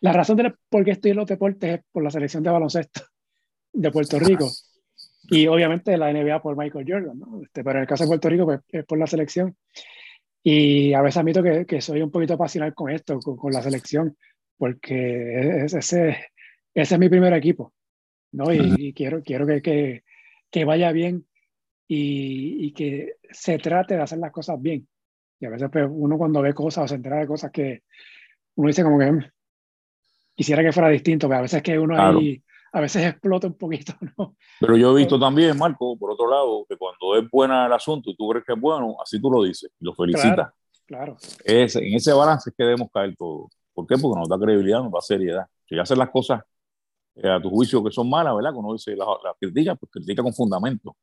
[0.00, 3.02] la razón de por qué estoy en los deportes es por la selección de baloncesto
[3.78, 4.50] de Puerto Rico.
[5.30, 7.42] Y obviamente la NBA por Michael Jordan, ¿no?
[7.42, 9.56] Este, pero en el caso de Puerto Rico, pues, es por la selección.
[10.42, 13.62] Y a veces admito que, que soy un poquito apasionado con esto, con, con la
[13.62, 14.16] selección,
[14.56, 16.16] porque ese, ese
[16.74, 17.74] es mi primer equipo,
[18.32, 18.52] ¿no?
[18.52, 20.04] Y, quiero, quiero que, que,
[20.50, 21.26] que vaya bien
[21.86, 24.88] y, y, que se trate de hacer las cosas bien.
[25.40, 27.82] Y a veces pues, uno cuando ve cosas o se entera de cosas que
[28.54, 29.24] uno dice como que mm,
[30.34, 32.42] quisiera que fuera distinto, pero a veces que uno ahí
[32.72, 34.36] a veces explota un poquito, ¿no?
[34.60, 38.10] Pero yo he visto también, Marco, por otro lado, que cuando es buena el asunto
[38.10, 40.52] y tú crees que es bueno, así tú lo dices y lo felicitas.
[40.86, 41.16] Claro.
[41.44, 43.48] Es, en ese balance es que debemos caer todo.
[43.74, 43.96] ¿Por qué?
[43.98, 45.46] Porque nos da credibilidad, nos da seriedad.
[45.68, 46.42] Si haces las cosas
[47.14, 48.52] eh, a tu juicio que son malas, ¿verdad?
[48.54, 50.96] Cuando dice la, la critica, pues critica con fundamento.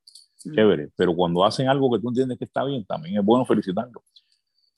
[0.44, 0.54] Mm.
[0.54, 0.88] Chévere.
[0.96, 4.02] Pero cuando hacen algo que tú entiendes que está bien, también es bueno felicitarlo.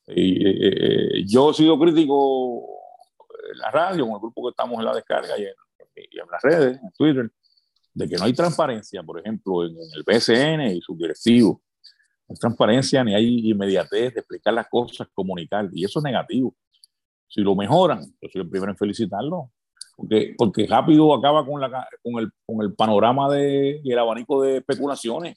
[0.07, 2.64] Y, eh, eh, yo he sido crítico
[3.53, 5.55] en la radio, con el grupo que estamos en la descarga y en
[6.11, 7.30] y en las redes, en Twitter,
[7.94, 11.59] de que no hay transparencia, por ejemplo, en, el BSN y sus directivos.
[12.28, 16.55] No hay transparencia ni hay inmediatez de explicar las cosas, comunicar, y eso es negativo.
[17.26, 19.51] Si lo mejoran, yo soy el primero en felicitarlo,
[19.96, 24.42] porque, porque rápido acaba con, la, con, el, con el panorama de, y el abanico
[24.42, 25.36] de especulaciones.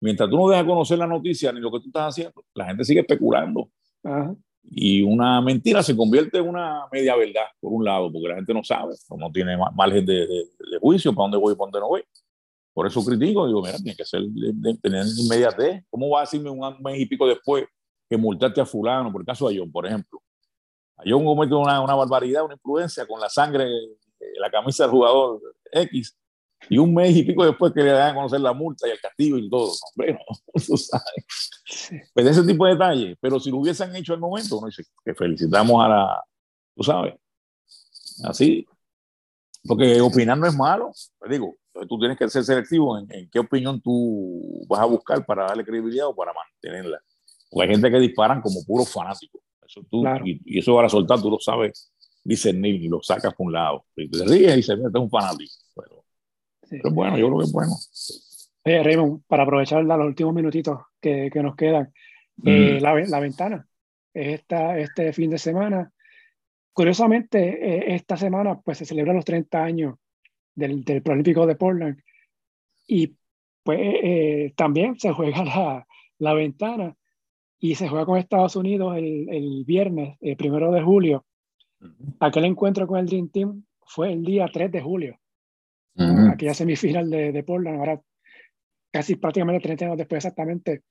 [0.00, 2.84] Mientras tú no dejas conocer la noticia ni lo que tú estás haciendo, la gente
[2.84, 3.70] sigue especulando.
[4.02, 8.36] Ajá y una mentira se convierte en una media verdad, por un lado, porque la
[8.36, 11.80] gente no sabe, no tiene margen de, de, juicio para dónde voy y para dónde
[11.80, 12.04] no voy.
[12.72, 14.22] Por eso critico, digo, mira, tiene que ser,
[14.80, 15.84] tener inmediatez.
[15.90, 17.64] ¿Cómo va a decirme un mes y pico después
[18.08, 20.22] que multaste a fulano, por el caso de John, por ejemplo?
[20.96, 23.66] Ayón comete una, una barbaridad, una imprudencia con la sangre,
[24.38, 25.40] la camisa del jugador
[25.72, 26.16] X,
[26.68, 29.00] y un mes y pico después que le dan a conocer la multa y el
[29.00, 29.72] castigo y todo.
[29.94, 30.20] Hombre, no,
[30.66, 31.50] tú sabes.
[32.12, 33.16] Pues ese tipo de detalles.
[33.20, 36.24] Pero si lo hubiesen hecho al momento, uno dice que felicitamos a la,
[36.76, 37.14] tú sabes,
[38.24, 38.66] así.
[39.66, 40.92] Porque opinar no es malo.
[41.20, 41.56] Te digo,
[41.88, 46.08] tú tienes que ser selectivo en, qué opinión tú vas a buscar para darle credibilidad
[46.08, 47.00] o para mantenerla.
[47.50, 49.42] Porque hay gente que disparan como puros fanáticos.
[49.66, 51.92] Eso tú, y, eso para soltar, tú lo sabes
[52.22, 53.84] discernir y lo sacas por un lado.
[53.96, 55.52] Y te ríes y se mete un fanático.
[56.70, 57.72] Pero, pero, bueno, yo creo que es bueno.
[58.64, 61.92] Oye, Raymond, para aprovechar los últimos minutitos que, que nos quedan,
[62.44, 63.66] eh, la, la, ventana,
[64.14, 65.92] esta, este fin de semana.
[66.72, 69.96] Curiosamente, eh, esta semana pues se celebran los 30 años
[70.54, 72.00] del, del Prolímpico de Portland
[72.86, 73.16] y
[73.62, 75.86] pues eh, también se juega la,
[76.18, 76.96] la ventana
[77.58, 81.26] y se juega con Estados Unidos el, el viernes, el primero de julio.
[82.20, 85.18] Aquel encuentro con el Dream Team fue el día 3 de julio.
[86.32, 88.00] Aquella semifinal de, de, Portland, ahora
[88.90, 90.82] casi prácticamente 30 años después exactamente,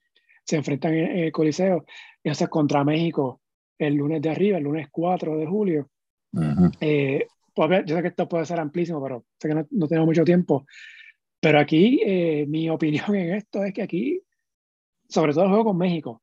[0.43, 1.85] se enfrentan en, el Coliseo.
[2.23, 3.41] Y hace contra México
[3.77, 5.89] el lunes de arriba, el lunes 4 de julio.
[6.81, 10.07] eh, pues, yo sé que esto puede ser amplísimo, pero sé que no, no tenemos
[10.07, 10.65] mucho tiempo.
[11.39, 14.21] Pero aquí, eh, mi opinión en esto es que aquí,
[15.07, 16.21] sobre todo el juego con México,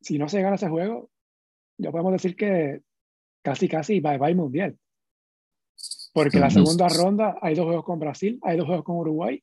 [0.00, 1.10] si no se gana ese juego,
[1.76, 2.82] ya podemos decir que
[3.42, 4.76] casi, casi bye bye mundial.
[6.12, 9.42] Porque la segunda ronda hay dos juegos con Brasil, hay dos juegos con Uruguay,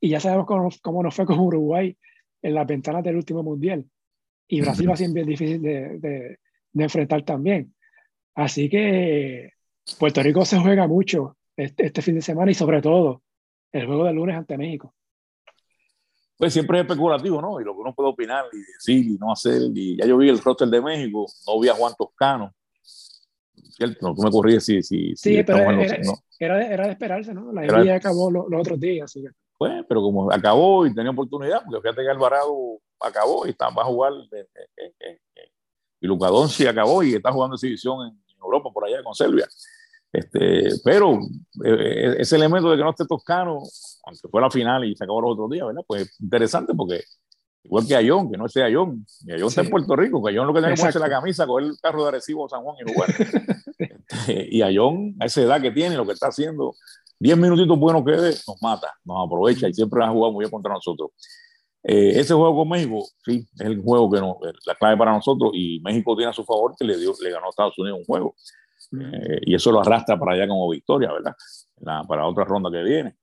[0.00, 1.96] y ya sabemos cómo, cómo nos fue con Uruguay
[2.42, 3.84] en las ventanas del último mundial.
[4.48, 6.38] Y Brasil va a ser bien difícil de, de,
[6.72, 7.72] de, enfrentar también.
[8.34, 9.52] Así que
[9.98, 13.22] Puerto Rico se juega mucho este, este fin de semana y sobre todo
[13.72, 14.94] el juego del lunes ante México
[16.40, 17.60] pues siempre es especulativo, ¿no?
[17.60, 19.60] Y lo que uno puede opinar y decir y no hacer.
[19.74, 22.54] Y ya yo vi el roster de México, no vi a Juan Toscano.
[23.70, 24.82] Cierto, tú me corrías si.
[24.82, 25.98] si, sí, pero era,
[26.38, 27.52] era, era, de esperarse, ¿no?
[27.52, 29.04] La NBA acabó los, otros días.
[29.04, 29.28] Así que.
[29.58, 33.82] Pues, pero como acabó y tenía oportunidad, porque fíjate que Alvarado acabó y está, va
[33.82, 34.12] a jugar.
[36.00, 39.46] y Luca sí acabó y está jugando exhibición en Europa, por allá con Serbia.
[40.12, 41.20] Este, pero
[41.64, 43.62] eh, ese elemento de que no esté Toscano,
[44.04, 45.82] aunque fue la final y se acabó los otros días, ¿verdad?
[45.86, 47.04] Pues interesante porque
[47.64, 50.46] igual que Ayón, que no esté Ayón, y Ayón está en Puerto Rico, que Ayón
[50.46, 52.92] lo que tiene que ponerse la camisa, coger el carro de Arecibo San Juan y
[52.92, 53.08] jugar.
[53.78, 56.74] este, y Ayón, a esa edad que tiene, lo que está haciendo,
[57.18, 60.50] 10 minutitos buenos que dé, nos mata, nos aprovecha y siempre ha jugado muy bien
[60.50, 61.10] contra nosotros.
[61.82, 64.36] Eh, ese juego con México, sí, es el juego que nos,
[64.66, 67.46] la clave para nosotros y México tiene a su favor que le, dio, le ganó
[67.46, 68.34] a Estados Unidos un juego.
[68.92, 71.34] Eh, y eso lo arrastra para allá como victoria, ¿verdad?
[71.80, 73.16] La, para otra ronda que viene.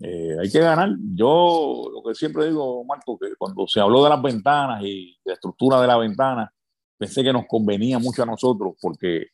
[0.00, 0.90] Eh, hay que ganar.
[1.14, 5.30] Yo lo que siempre digo, Marco, que cuando se habló de las ventanas y de
[5.30, 6.52] la estructura de la ventana,
[6.96, 9.26] pensé que nos convenía mucho a nosotros porque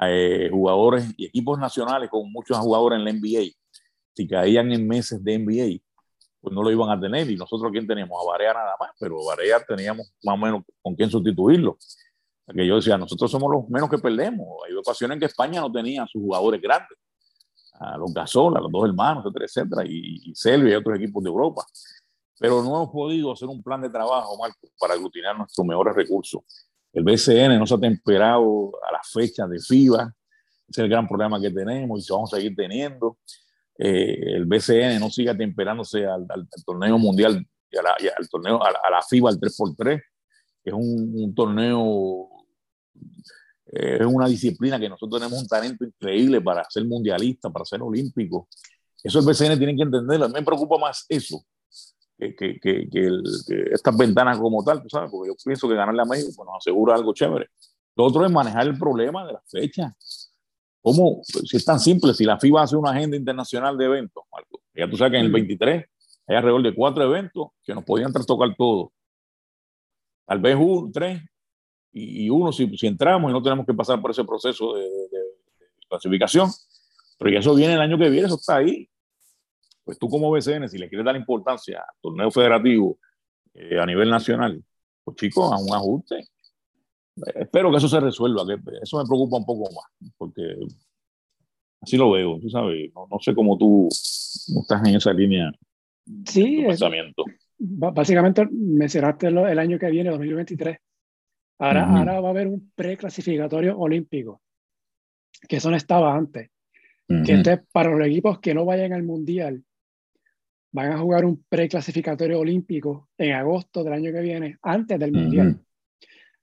[0.00, 3.52] eh, jugadores y equipos nacionales con muchos jugadores en la NBA,
[4.14, 5.82] si caían en meses de NBA,
[6.40, 7.30] pues no lo iban a tener.
[7.30, 8.18] Y nosotros, ¿quién teníamos?
[8.22, 11.78] A Barea nada más, pero Barea teníamos más o menos con quién sustituirlo
[12.52, 14.46] que yo decía, nosotros somos los menos que perdemos.
[14.66, 16.98] Hay ocasiones en que España no tenía sus jugadores grandes,
[17.82, 21.22] a los Gasol, a los dos hermanos, etcétera, etcétera, y, y Serbia y otros equipos
[21.22, 21.64] de Europa.
[22.38, 26.42] Pero no hemos podido hacer un plan de trabajo, Marco, para aglutinar nuestros mejores recursos.
[26.92, 30.12] El BCN no se ha temperado a las fechas de FIBA,
[30.68, 33.18] es el gran problema que tenemos y vamos a seguir teniendo.
[33.78, 38.28] Eh, el BCN no sigue temperándose al, al, torneo mundial y, a la, y al
[38.28, 40.02] torneo, a a la FIBA, al 3x3,
[40.62, 42.28] que es un, un torneo
[43.72, 48.48] es una disciplina que nosotros tenemos un talento increíble para ser mundialista, para ser olímpico.
[49.02, 50.26] Eso el BCN tiene que entenderlo.
[50.26, 51.42] A mí me preocupa más eso
[52.18, 53.10] que, que, que, que,
[53.72, 56.94] estas ventanas como tal, sabes, porque yo pienso que ganarle a México pues, nos asegura
[56.94, 57.48] algo chévere.
[57.96, 60.32] Lo otro es manejar el problema de las fechas.
[60.80, 61.22] ¿Cómo?
[61.24, 64.88] Si es tan simple, si la FIBA hace una agenda internacional de eventos, Marco, ya
[64.88, 65.84] tú sabes que en el 23
[66.26, 68.90] hay alrededor de cuatro eventos que nos podían trastocar todos.
[70.26, 71.22] Tal vez un, tres,
[71.92, 75.22] y, uno si, si, entramos y no tenemos que pasar por ese proceso de, de,
[75.88, 76.48] clasificación,
[77.18, 78.88] pero ya eso viene el año que viene, eso está ahí.
[79.84, 82.98] Pues tú como BCN, si le quieres dar importancia al torneo federativo
[83.52, 84.64] eh, a nivel nacional,
[85.04, 86.24] pues chicos, a un ajuste.
[87.34, 90.56] Espero que eso se resuelva, que eso me preocupa un poco más, porque
[91.82, 95.52] así lo veo, tú sabes, no, no sé cómo tú estás en esa línea
[96.24, 97.24] sí, de pensamiento.
[97.58, 100.78] básicamente mencionaste el año que viene, 2023
[101.62, 104.42] Ahora, ahora va a haber un preclasificatorio olímpico,
[105.48, 106.50] que eso no estaba antes.
[107.06, 109.62] Que entonces, para los equipos que no vayan al mundial,
[110.72, 115.60] van a jugar un preclasificatorio olímpico en agosto del año que viene, antes del mundial.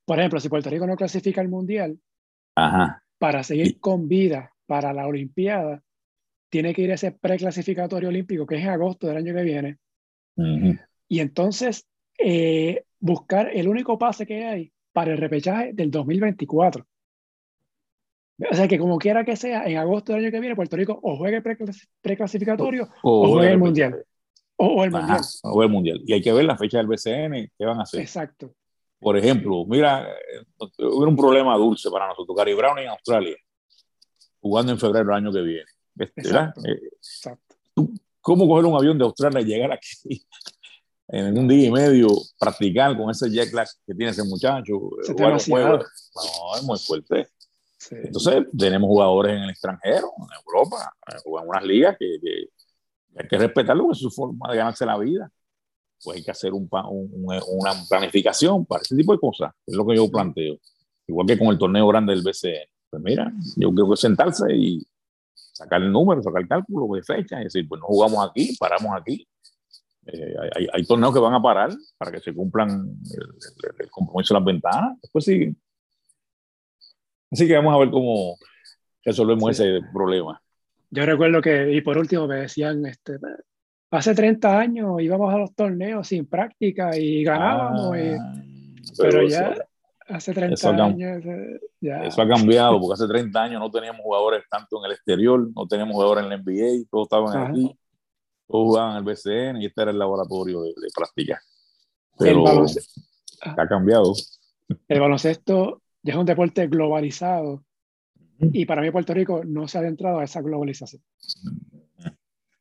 [0.06, 2.00] Por ejemplo, si Puerto Rico no clasifica al mundial,
[3.18, 5.84] para seguir con vida para la Olimpiada,
[6.50, 9.80] tiene que ir a ese preclasificatorio olímpico que es en agosto del año que viene.
[11.10, 11.86] Y entonces
[12.18, 16.86] eh, buscar el único pase que hay para el repechaje del 2024.
[18.52, 21.00] O sea que como quiera que sea, en agosto del año que viene, Puerto Rico
[21.02, 24.06] o juegue el preclasificatorio o, juegue el mundial.
[24.58, 25.22] O, el mundial.
[25.43, 26.02] O el mundial.
[26.06, 28.02] Y hay que ver la fecha del BCN, qué van a hacer.
[28.02, 28.54] Exacto.
[29.00, 30.06] Por ejemplo, mira,
[30.58, 32.36] hubo un problema dulce para nosotros.
[32.36, 33.38] Gary Brown en Australia,
[34.41, 35.70] jugando en febrero del año que viene.
[36.18, 36.60] Exacto.
[36.66, 37.56] Eh, Exacto.
[38.20, 40.26] ¿Cómo coger un avión de Australia y llegar aquí
[41.12, 42.07] en un día y medio,
[42.39, 44.80] practicar con ese jet lag que tiene ese muchacho?
[46.16, 47.28] no, es muy fuerte.
[47.91, 52.20] Entonces, tenemos jugadores en el extranjero, en Europa, en unas ligas que,
[53.16, 55.32] hay que respetarlo, es su forma de ganarse la vida.
[56.03, 59.95] Pues hay que hacer un, una planificación para ese tipo de cosas, es lo que
[59.95, 60.57] yo planteo.
[61.07, 62.70] Igual que con el torneo grande del BCN.
[62.89, 64.86] Pues mira, yo creo que sentarse y
[65.34, 68.91] sacar el número, sacar el cálculo de fecha y decir, pues no jugamos aquí, paramos
[68.95, 69.28] aquí.
[70.12, 74.34] Eh, hay, hay, torneos que van a parar para que se cumplan el, el compromiso
[74.34, 74.99] de las ventanas.
[75.01, 75.57] Después siguen.
[77.32, 78.38] Así que vamos a ver cómo
[79.03, 80.41] resolvemos ese problema.
[80.89, 83.20] Yo recuerdo que, y por último, me decían, este,
[83.91, 88.34] hace 30 años íbamos a los torneos sin práctica y ganábamos, ah,
[88.97, 89.55] pero, ya
[90.07, 91.26] hace 30 años...
[91.26, 92.03] Eh, ya.
[92.03, 95.68] Eso ha cambiado, porque hace 30 años no teníamos jugadores tanto en el exterior, no
[95.68, 97.72] teníamos jugadores en la NBA, todos estaban aquí,
[98.50, 101.39] todos jugaban el BCN y este era el laboratorio de, práctica.
[102.18, 102.43] Pero
[103.41, 104.14] ha cambiado.
[104.88, 107.64] El baloncesto ya es un deporte globalizado
[108.39, 111.04] y para mí Puerto Rico no se ha adentrado a esa globalización.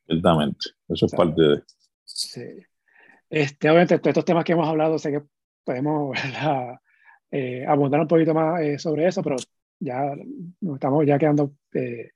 [0.05, 1.63] Ciertamente, eso es parte de...
[2.05, 2.43] Sí.
[3.29, 5.21] Este, obviamente, todos estos temas que hemos hablado, sé que
[5.63, 6.17] podemos
[7.31, 9.37] eh, abundar un poquito más eh, sobre eso, pero
[9.79, 10.13] ya
[10.61, 12.11] nos estamos ya quedando eh,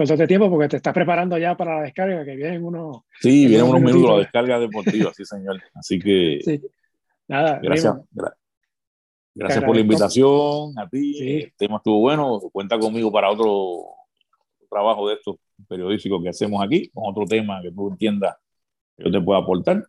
[0.00, 3.02] con todo este tiempo porque te estás preparando ya para la descarga, que vienen unos...
[3.20, 5.60] Sí, vienen unos minutos la descarga deportiva, sí, señor.
[5.74, 6.40] Así que...
[6.42, 6.58] Sí.
[7.28, 7.96] Nada, gracias.
[9.34, 11.42] Gracias por la invitación, a ti.
[11.42, 12.40] El tema estuvo bueno.
[12.50, 13.88] Cuenta conmigo para otro
[14.70, 15.36] trabajo de estos
[15.68, 18.36] periodísticos que hacemos aquí, con otro tema que tú entiendas
[18.96, 19.84] que yo te pueda aportar.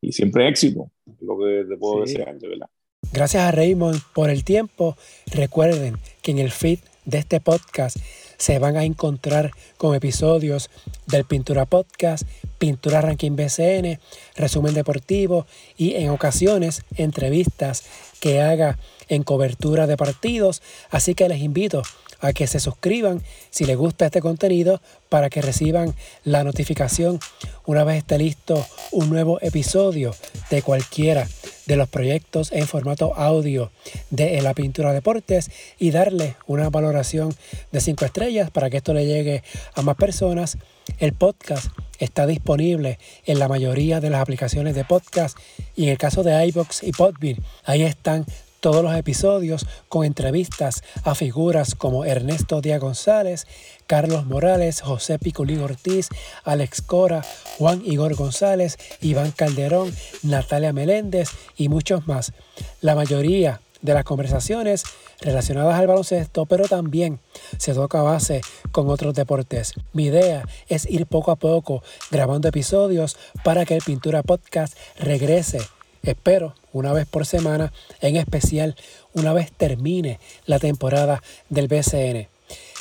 [0.00, 0.90] Y siempre éxito,
[1.20, 2.68] lo que te puedo desear, de verdad.
[3.12, 4.96] Gracias a Raymond por el tiempo.
[5.26, 7.98] Recuerden que en el feed de este podcast
[8.36, 10.70] se van a encontrar con episodios
[11.06, 12.24] del Pintura Podcast,
[12.58, 13.98] Pintura Ranking BCN,
[14.36, 17.84] resumen deportivo y en ocasiones entrevistas
[18.20, 18.78] que haga
[19.08, 20.62] en cobertura de partidos.
[20.90, 21.82] Así que les invito
[22.20, 25.94] a que se suscriban si les gusta este contenido para que reciban
[26.24, 27.20] la notificación
[27.66, 30.14] una vez esté listo un nuevo episodio
[30.50, 31.26] de cualquiera
[31.66, 33.70] de los proyectos en formato audio
[34.10, 37.34] de La Pintura Deportes y darle una valoración
[37.72, 39.42] de 5 estrellas para que esto le llegue
[39.74, 40.58] a más personas.
[40.98, 45.38] El podcast está disponible en la mayoría de las aplicaciones de podcast
[45.74, 48.26] y en el caso de iBox y Podbean, ahí están
[48.64, 53.46] todos los episodios con entrevistas a figuras como Ernesto Díaz González,
[53.86, 56.08] Carlos Morales, José Piculín Ortiz,
[56.44, 57.22] Alex Cora,
[57.58, 61.28] Juan Igor González, Iván Calderón, Natalia Meléndez
[61.58, 62.32] y muchos más.
[62.80, 64.84] La mayoría de las conversaciones
[65.20, 67.20] relacionadas al baloncesto, pero también
[67.58, 68.40] se toca base
[68.72, 69.74] con otros deportes.
[69.92, 75.60] Mi idea es ir poco a poco grabando episodios para que el Pintura Podcast regrese
[76.04, 78.76] Espero una vez por semana, en especial
[79.14, 82.28] una vez termine la temporada del BCN.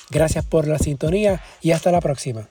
[0.09, 2.47] Gracias por la sintonía y hasta la próxima.